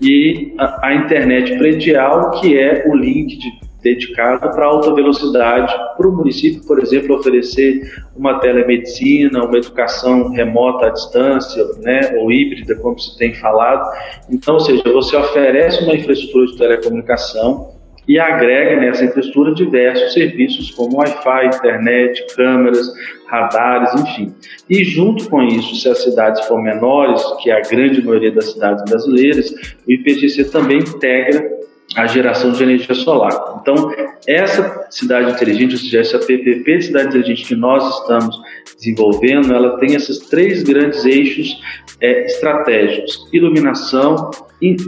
e 0.00 0.54
a, 0.58 0.88
a 0.88 0.94
internet 0.94 1.56
predial, 1.58 2.32
que 2.32 2.58
é 2.58 2.84
o 2.88 2.96
link 2.96 3.36
de 3.36 3.63
dedicado 3.84 4.50
para 4.50 4.66
alta 4.66 4.92
velocidade, 4.94 5.72
para 5.96 6.08
o 6.08 6.12
município, 6.16 6.66
por 6.66 6.80
exemplo, 6.80 7.14
oferecer 7.14 7.82
uma 8.16 8.40
telemedicina, 8.40 9.44
uma 9.44 9.58
educação 9.58 10.30
remota 10.30 10.86
à 10.86 10.88
distância, 10.88 11.62
né, 11.82 12.16
ou 12.16 12.32
híbrida, 12.32 12.74
como 12.76 12.98
se 12.98 13.16
tem 13.18 13.34
falado. 13.34 13.86
Então, 14.30 14.54
ou 14.54 14.60
seja, 14.60 14.82
você 14.84 15.14
oferece 15.14 15.84
uma 15.84 15.94
infraestrutura 15.94 16.46
de 16.46 16.56
telecomunicação 16.56 17.74
e 18.08 18.18
agrega 18.18 18.80
nessa 18.80 19.04
infraestrutura 19.04 19.54
diversos 19.54 20.12
serviços 20.12 20.70
como 20.70 20.98
Wi-Fi, 20.98 21.46
internet, 21.46 22.24
câmeras, 22.34 22.92
radares, 23.26 23.94
enfim. 23.94 24.34
E 24.68 24.84
junto 24.84 25.28
com 25.28 25.42
isso, 25.42 25.74
se 25.76 25.88
as 25.88 26.02
cidades 26.02 26.44
forem 26.46 26.64
menores, 26.64 27.22
que 27.42 27.50
é 27.50 27.56
a 27.56 27.62
grande 27.62 28.04
maioria 28.04 28.30
das 28.30 28.52
cidades 28.52 28.84
brasileiras, 28.84 29.50
o 29.86 29.92
IPGC 29.92 30.44
também 30.50 30.78
integra 30.78 31.63
a 31.96 32.06
geração 32.06 32.52
de 32.52 32.62
energia 32.62 32.94
solar. 32.94 33.58
Então, 33.60 33.92
essa 34.26 34.86
cidade 34.90 35.30
inteligente, 35.30 35.72
ou 35.72 35.78
seja, 35.78 36.00
essa 36.00 36.18
PPP 36.18 36.82
cidade 36.82 37.08
inteligente 37.08 37.44
que 37.44 37.54
nós 37.54 38.00
estamos 38.00 38.40
desenvolvendo, 38.76 39.54
ela 39.54 39.78
tem 39.78 39.94
esses 39.94 40.18
três 40.18 40.62
grandes 40.62 41.04
eixos 41.04 41.60
é, 42.00 42.26
estratégicos: 42.26 43.28
iluminação, 43.32 44.30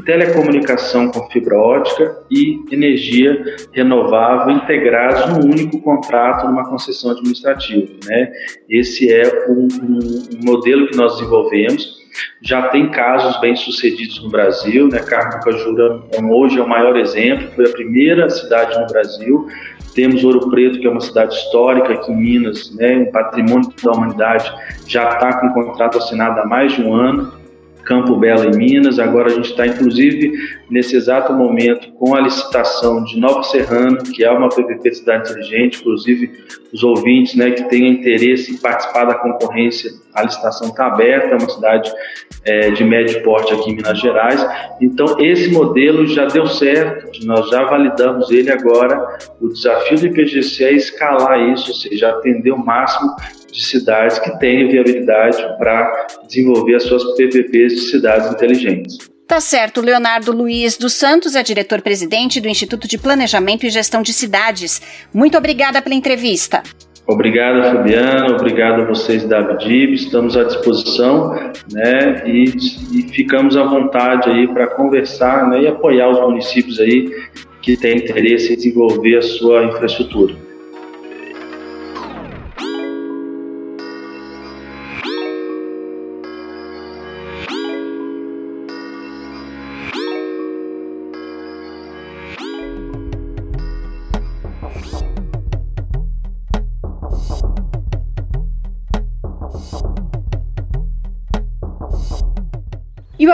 telecomunicação 0.05 1.11
com 1.11 1.29
fibra 1.31 1.57
ótica 1.59 2.19
e 2.31 2.61
energia 2.73 3.57
renovável 3.73 4.55
integrados 4.57 5.35
num 5.35 5.51
único 5.51 5.81
contrato, 5.83 6.47
numa 6.47 6.69
concessão 6.69 7.11
administrativa. 7.11 7.93
Né? 8.07 8.33
Esse 8.69 9.13
é 9.13 9.47
um, 9.49 9.69
um 9.83 10.45
modelo 10.45 10.89
que 10.89 10.97
nós 10.97 11.17
desenvolvemos 11.17 11.96
já 12.41 12.69
tem 12.69 12.91
casos 12.91 13.41
bem 13.41 13.57
sucedidos 13.57 14.23
no 14.23 14.31
Brasil, 14.31 14.89
né? 14.89 15.01
Carmo 15.01 15.43
Cajura 15.43 16.03
hoje 16.31 16.59
é 16.59 16.63
o 16.63 16.69
maior 16.69 16.97
exemplo, 16.97 17.51
foi 17.55 17.67
a 17.67 17.73
primeira 17.73 18.29
cidade 18.31 18.79
no 18.79 18.87
Brasil. 18.87 19.49
Temos 19.95 20.23
Ouro 20.23 20.51
Preto, 20.51 20.79
que 20.79 20.87
é 20.87 20.91
uma 20.91 21.01
cidade 21.01 21.35
histórica 21.35 21.95
aqui 21.95 22.13
em 22.13 22.17
Minas, 22.17 22.75
né? 22.77 22.99
um 22.99 23.11
patrimônio 23.11 23.73
da 23.83 23.93
humanidade, 23.93 24.53
já 24.87 25.09
está 25.09 25.41
com 25.41 25.47
um 25.47 25.53
contrato 25.53 25.97
assinado 25.97 26.39
há 26.39 26.47
mais 26.47 26.73
de 26.73 26.83
um 26.83 26.95
ano. 26.95 27.33
Campo 27.87 28.17
Belo 28.17 28.45
em 28.45 28.57
Minas. 28.57 28.99
Agora 28.99 29.29
a 29.29 29.35
gente 29.35 29.51
está, 29.51 29.67
inclusive, 29.67 30.33
nesse 30.69 30.97
exato 30.97 31.33
momento, 31.33 31.93
com 31.93 32.15
a 32.15 32.21
licitação 32.21 33.03
de 33.05 33.19
Nova 33.19 33.43
Serrano, 33.45 33.99
que 33.99 34.25
é 34.25 34.31
uma 34.31 34.49
de 34.49 34.95
cidade 34.95 35.31
inteligente. 35.31 35.81
Inclusive, 35.81 36.33
os 36.73 36.83
ouvintes 36.83 37.35
né, 37.37 37.53
que 37.53 37.63
tenham 37.69 37.93
interesse 37.93 38.53
em 38.53 38.59
participar 38.59 39.05
da 39.05 39.15
concorrência, 39.15 39.91
a 40.13 40.25
licitação 40.25 40.69
está 40.69 40.87
aberta. 40.87 41.29
É 41.29 41.39
uma 41.39 41.49
cidade 41.49 41.91
é, 42.45 42.71
de 42.71 42.85
médio 42.85 43.23
porte 43.23 43.55
aqui 43.55 43.71
em 43.71 43.77
Minas 43.77 44.01
Gerais. 44.01 44.45
Então, 44.81 45.19
esse 45.21 45.51
modelo 45.51 46.07
já 46.07 46.27
deu 46.27 46.47
certo, 46.47 47.25
nós 47.25 47.49
já 47.49 47.65
validamos 47.65 48.31
ele 48.31 48.51
agora. 48.51 49.19
O 49.41 49.49
desafio 49.49 49.99
do 49.99 50.07
IPGC 50.09 50.65
é 50.65 50.73
escalar 50.73 51.41
isso, 51.53 51.71
ou 51.71 51.77
seja, 51.77 52.11
atender 52.11 52.51
o 52.51 52.59
máximo 52.59 53.15
de 53.57 53.65
cidades 53.65 54.19
que 54.19 54.39
têm 54.39 54.69
viabilidade 54.69 55.43
para 55.59 56.07
desenvolver 56.29 56.75
as 56.75 56.83
suas 56.83 57.03
PPPs 57.17 57.75
de 57.75 57.81
cidades 57.91 58.31
inteligentes. 58.31 58.99
Tá 59.27 59.41
certo, 59.41 59.81
Leonardo 59.81 60.31
Luiz 60.31 60.77
dos 60.77 60.93
Santos 60.93 61.35
é 61.35 61.43
diretor-presidente 61.43 62.41
do 62.41 62.49
Instituto 62.49 62.87
de 62.87 62.97
Planejamento 62.97 63.67
e 63.67 63.71
Gestão 63.71 64.03
de 64.03 64.13
Cidades. 64.13 64.81
Muito 65.13 65.37
obrigada 65.37 65.83
pela 65.83 65.97
entrevista. 65.97 66.63
Obrigado, 67.09 67.63
Fabiano. 67.63 68.35
Obrigado 68.35 68.83
a 68.83 68.85
vocês 68.85 69.25
da 69.25 69.39
Abdib. 69.39 69.95
Estamos 69.95 70.37
à 70.37 70.45
disposição 70.45 71.33
né, 71.73 72.23
e, 72.27 72.53
e 72.93 73.03
ficamos 73.13 73.57
à 73.57 73.65
vontade 73.65 74.29
aí 74.29 74.47
para 74.49 74.67
conversar 74.69 75.49
né, 75.49 75.63
e 75.63 75.69
apoiar 75.69 76.09
os 76.11 76.21
municípios 76.21 76.79
aí 76.79 77.09
que 77.63 77.77
têm 77.77 77.97
interesse 77.97 78.53
em 78.53 78.57
desenvolver 78.57 79.17
a 79.17 79.23
sua 79.23 79.65
infraestrutura. 79.65 80.46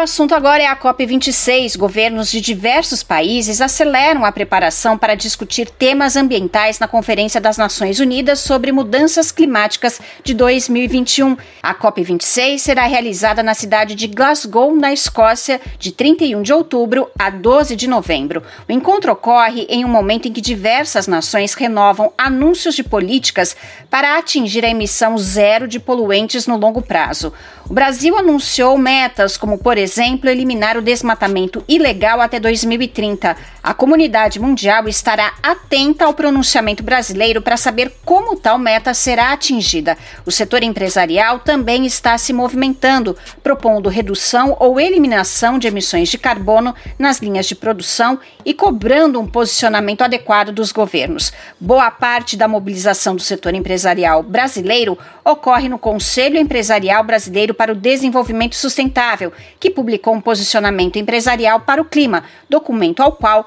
Assunto 0.03 0.35
agora 0.35 0.63
é 0.63 0.67
a 0.67 0.77
COP26. 0.77 1.79
Governos 1.79 2.31
de 2.31 2.41
diversos 2.41 3.03
países 3.03 3.61
aceleram 3.61 4.25
a 4.25 4.33
preparação 4.33 4.99
para 4.99 5.15
discutir 5.15 5.71
temas 5.71 6.17
ambientais 6.17 6.79
na 6.81 6.89
Conferência 6.89 7.41
das 7.41 7.57
Nações 7.57 8.01
Unidas 8.01 8.41
sobre 8.41 8.73
Mudanças 8.73 9.31
Climáticas 9.31 10.01
de 10.25 10.35
2021. 10.35 11.37
A 11.63 11.75
COP26 11.75 12.59
será 12.59 12.87
realizada 12.87 13.43
na 13.43 13.55
cidade 13.55 13.95
de 13.95 14.09
Glasgow, 14.09 14.75
na 14.75 14.93
Escócia, 14.93 15.61
de 15.79 15.93
31 15.93 16.43
de 16.43 16.53
outubro 16.53 17.09
a 17.17 17.31
12 17.31 17.77
de 17.77 17.87
novembro. 17.87 18.43
O 18.69 18.73
encontro 18.73 19.13
ocorre 19.13 19.67
em 19.69 19.85
um 19.85 19.89
momento 19.89 20.27
em 20.27 20.33
que 20.33 20.41
diversas 20.41 21.07
nações 21.07 21.55
renovam 21.55 22.13
anúncios 22.19 22.75
de 22.75 22.83
políticas 22.83 23.57
para 23.89 24.19
atingir 24.19 24.65
a 24.65 24.69
emissão 24.69 25.17
zero 25.17 25.69
de 25.69 25.79
poluentes 25.79 26.49
no 26.49 26.57
longo 26.57 26.83
prazo. 26.83 27.33
O 27.73 27.75
Brasil 27.75 28.15
anunciou 28.19 28.77
metas 28.77 29.39
como, 29.39 29.57
por 29.57 29.79
exemplo, 29.79 30.29
eliminar 30.29 30.77
o 30.77 30.83
desmatamento 30.83 31.65
ilegal 31.67 32.21
até 32.21 32.39
2030. 32.39 33.35
A 33.63 33.73
comunidade 33.73 34.41
mundial 34.41 34.89
estará 34.89 35.35
atenta 35.41 36.05
ao 36.05 36.15
pronunciamento 36.15 36.83
brasileiro 36.83 37.41
para 37.41 37.57
saber 37.57 37.95
como 38.05 38.37
tal 38.37 38.59
meta 38.59 38.93
será 38.93 39.33
atingida. 39.33 39.97
O 40.27 40.33
setor 40.33 40.65
empresarial 40.65 41.39
também 41.39 41.87
está 41.87 42.19
se 42.19 42.33
movimentando, 42.33 43.17
propondo 43.41 43.89
redução 43.89 44.57
ou 44.59 44.81
eliminação 44.81 45.61
de 45.61 45.69
emissões 45.69 46.09
de 46.09 46.19
carbono 46.19 46.75
nas 46.99 47.21
linhas 47.21 47.47
de 47.47 47.55
produção 47.55 48.19
e 48.45 48.53
cobrando 48.53 49.21
um 49.21 49.29
posicionamento 49.29 50.03
adequado 50.03 50.51
dos 50.51 50.73
governos. 50.73 51.33
Boa 51.61 51.89
parte 51.89 52.37
da 52.37 52.49
mobilização 52.49 53.15
do 53.15 53.23
setor 53.23 53.55
empresarial 53.55 54.25
brasileiro 54.25 54.99
ocorre 55.25 55.69
no 55.69 55.79
Conselho 55.79 56.37
Empresarial 56.37 57.05
Brasileiro 57.05 57.55
para 57.55 57.71
o 57.71 57.77
Desenvolvimento 57.77 58.57
Sustentável, 58.57 59.33
que 59.61 59.71
publicou 59.71 60.15
um 60.15 60.21
posicionamento 60.21 60.97
empresarial 60.97 61.61
para 61.61 61.81
o 61.81 61.85
clima, 61.85 62.25
documento 62.51 63.01
ao 63.01 63.13
qual 63.13 63.47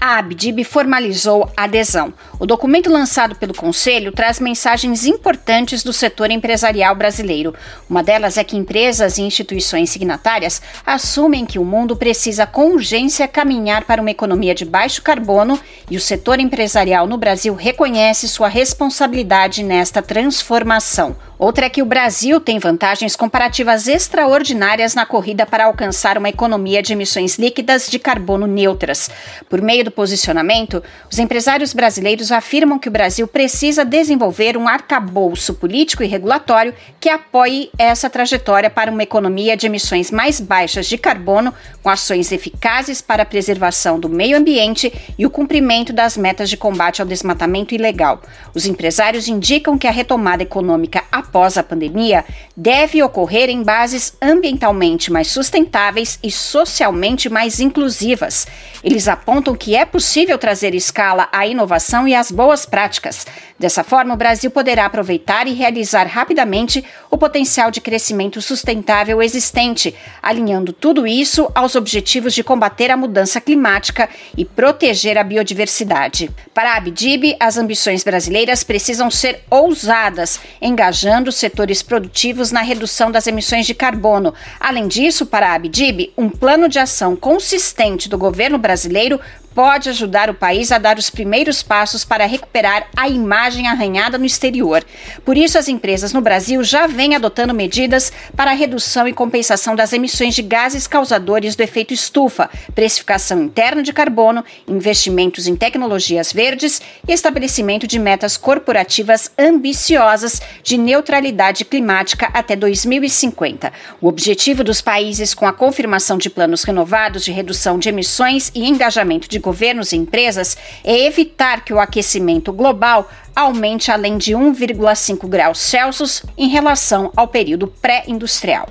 a 0.00 0.16
Abdib 0.16 0.64
formalizou 0.64 1.50
a 1.54 1.64
adesão. 1.64 2.14
O 2.38 2.46
documento 2.46 2.90
lançado 2.90 3.36
pelo 3.36 3.52
Conselho 3.52 4.12
traz 4.12 4.40
mensagens 4.40 5.04
importantes 5.04 5.82
do 5.82 5.92
setor 5.92 6.30
empresarial 6.30 6.94
brasileiro. 6.94 7.54
Uma 7.88 8.02
delas 8.02 8.38
é 8.38 8.42
que 8.42 8.56
empresas 8.56 9.18
e 9.18 9.22
instituições 9.22 9.90
signatárias 9.90 10.62
assumem 10.86 11.44
que 11.44 11.58
o 11.58 11.64
mundo 11.64 11.94
precisa 11.94 12.46
com 12.46 12.72
urgência 12.72 13.28
caminhar 13.28 13.84
para 13.84 14.00
uma 14.00 14.10
economia 14.10 14.54
de 14.54 14.64
baixo 14.64 15.02
carbono 15.02 15.60
e 15.90 15.96
o 15.96 16.00
setor 16.00 16.40
empresarial 16.40 17.06
no 17.06 17.18
Brasil 17.18 17.54
reconhece 17.54 18.26
sua 18.26 18.48
responsabilidade 18.48 19.62
nesta 19.62 20.00
transformação. 20.00 21.14
Outra 21.40 21.64
é 21.64 21.70
que 21.70 21.80
o 21.80 21.86
Brasil 21.86 22.38
tem 22.38 22.58
vantagens 22.58 23.16
comparativas 23.16 23.88
extraordinárias 23.88 24.94
na 24.94 25.06
corrida 25.06 25.46
para 25.46 25.64
alcançar 25.64 26.18
uma 26.18 26.28
economia 26.28 26.82
de 26.82 26.92
emissões 26.92 27.38
líquidas 27.38 27.88
de 27.88 27.98
carbono 27.98 28.46
neutras. 28.46 29.08
Por 29.48 29.62
meio 29.62 29.82
do 29.82 29.89
posicionamento, 29.90 30.82
os 31.10 31.18
empresários 31.18 31.72
brasileiros 31.72 32.32
afirmam 32.32 32.78
que 32.78 32.88
o 32.88 32.92
Brasil 32.92 33.26
precisa 33.26 33.84
desenvolver 33.84 34.56
um 34.56 34.68
arcabouço 34.68 35.54
político 35.54 36.02
e 36.02 36.06
regulatório 36.06 36.74
que 36.98 37.08
apoie 37.08 37.70
essa 37.78 38.08
trajetória 38.08 38.70
para 38.70 38.90
uma 38.90 39.02
economia 39.02 39.56
de 39.56 39.66
emissões 39.66 40.10
mais 40.10 40.40
baixas 40.40 40.86
de 40.86 40.98
carbono, 40.98 41.52
com 41.82 41.88
ações 41.88 42.32
eficazes 42.32 43.00
para 43.00 43.22
a 43.22 43.26
preservação 43.26 43.98
do 43.98 44.08
meio 44.08 44.36
ambiente 44.36 44.92
e 45.18 45.26
o 45.26 45.30
cumprimento 45.30 45.92
das 45.92 46.16
metas 46.16 46.48
de 46.48 46.56
combate 46.56 47.00
ao 47.00 47.08
desmatamento 47.08 47.74
ilegal. 47.74 48.20
Os 48.54 48.66
empresários 48.66 49.28
indicam 49.28 49.78
que 49.78 49.86
a 49.86 49.90
retomada 49.90 50.42
econômica 50.42 51.04
após 51.10 51.56
a 51.56 51.62
pandemia 51.62 52.24
deve 52.56 53.02
ocorrer 53.02 53.48
em 53.48 53.62
bases 53.62 54.16
ambientalmente 54.20 55.10
mais 55.10 55.28
sustentáveis 55.28 56.18
e 56.22 56.30
socialmente 56.30 57.28
mais 57.28 57.60
inclusivas. 57.60 58.46
Eles 58.82 59.08
apontam 59.08 59.54
que 59.54 59.74
é 59.80 59.84
possível 59.86 60.36
trazer 60.36 60.74
escala 60.74 61.26
à 61.32 61.46
inovação 61.46 62.06
e 62.06 62.14
às 62.14 62.30
boas 62.30 62.66
práticas. 62.66 63.26
Dessa 63.58 63.82
forma, 63.82 64.12
o 64.12 64.16
Brasil 64.16 64.50
poderá 64.50 64.84
aproveitar 64.84 65.46
e 65.46 65.54
realizar 65.54 66.06
rapidamente 66.06 66.84
o 67.10 67.16
potencial 67.16 67.70
de 67.70 67.80
crescimento 67.80 68.42
sustentável 68.42 69.22
existente, 69.22 69.94
alinhando 70.22 70.70
tudo 70.70 71.06
isso 71.06 71.50
aos 71.54 71.76
objetivos 71.76 72.34
de 72.34 72.44
combater 72.44 72.90
a 72.90 72.96
mudança 72.96 73.40
climática 73.40 74.06
e 74.36 74.44
proteger 74.44 75.16
a 75.16 75.24
biodiversidade. 75.24 76.30
Para 76.52 76.74
a 76.74 76.76
Abdib, 76.76 77.34
as 77.40 77.56
ambições 77.56 78.04
brasileiras 78.04 78.62
precisam 78.62 79.10
ser 79.10 79.44
ousadas, 79.48 80.40
engajando 80.60 81.32
setores 81.32 81.82
produtivos 81.82 82.52
na 82.52 82.60
redução 82.60 83.10
das 83.10 83.26
emissões 83.26 83.66
de 83.66 83.74
carbono. 83.74 84.34
Além 84.58 84.86
disso, 84.88 85.24
para 85.24 85.48
a 85.48 85.54
Abdib, 85.54 86.12
um 86.18 86.28
plano 86.28 86.68
de 86.68 86.78
ação 86.78 87.16
consistente 87.16 88.10
do 88.10 88.18
governo 88.18 88.58
brasileiro 88.58 89.18
pode 89.54 89.88
ajudar 89.88 90.30
o 90.30 90.34
país 90.34 90.70
a 90.70 90.78
dar 90.78 90.98
os 90.98 91.10
primeiros 91.10 91.62
passos 91.62 92.04
para 92.04 92.26
recuperar 92.26 92.86
a 92.96 93.08
imagem 93.08 93.66
arranhada 93.66 94.16
no 94.18 94.24
exterior. 94.24 94.84
Por 95.24 95.36
isso, 95.36 95.58
as 95.58 95.68
empresas 95.68 96.12
no 96.12 96.20
Brasil 96.20 96.62
já 96.62 96.86
vêm 96.86 97.14
adotando 97.14 97.54
medidas 97.54 98.12
para 98.36 98.52
a 98.52 98.54
redução 98.54 99.08
e 99.08 99.12
compensação 99.12 99.74
das 99.74 99.92
emissões 99.92 100.34
de 100.34 100.42
gases 100.42 100.86
causadores 100.86 101.56
do 101.56 101.62
efeito 101.62 101.92
estufa, 101.92 102.48
precificação 102.74 103.42
interna 103.42 103.82
de 103.82 103.92
carbono, 103.92 104.44
investimentos 104.68 105.46
em 105.46 105.56
tecnologias 105.56 106.32
verdes 106.32 106.80
e 107.06 107.12
estabelecimento 107.12 107.86
de 107.86 107.98
metas 107.98 108.36
corporativas 108.36 109.30
ambiciosas 109.38 110.40
de 110.62 110.78
neutralidade 110.78 111.64
climática 111.64 112.30
até 112.32 112.54
2050. 112.54 113.72
O 114.00 114.06
objetivo 114.06 114.62
dos 114.62 114.80
países 114.80 115.34
com 115.34 115.46
a 115.46 115.52
confirmação 115.52 116.18
de 116.18 116.30
planos 116.30 116.62
renovados 116.62 117.24
de 117.24 117.32
redução 117.32 117.78
de 117.78 117.88
emissões 117.88 118.50
e 118.54 118.68
engajamento 118.68 119.28
de 119.28 119.39
governos 119.40 119.92
e 119.92 119.96
empresas 119.96 120.56
é 120.84 121.06
evitar 121.06 121.64
que 121.64 121.72
o 121.72 121.80
aquecimento 121.80 122.52
global 122.52 123.10
aumente 123.34 123.90
além 123.90 124.18
de 124.18 124.32
1,5 124.32 125.26
graus 125.26 125.58
Celsius 125.58 126.22
em 126.36 126.48
relação 126.48 127.10
ao 127.16 127.28
período 127.28 127.66
pré-industrial. 127.66 128.68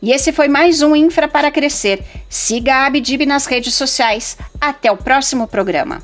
E 0.00 0.12
esse 0.12 0.32
foi 0.32 0.48
mais 0.48 0.82
um 0.82 0.94
Infra 0.94 1.26
para 1.26 1.50
Crescer. 1.50 2.02
Siga 2.28 2.74
a 2.74 2.86
Abdib 2.86 3.26
nas 3.26 3.46
redes 3.46 3.74
sociais. 3.74 4.36
Até 4.60 4.90
o 4.92 4.96
próximo 4.96 5.48
programa. 5.48 6.02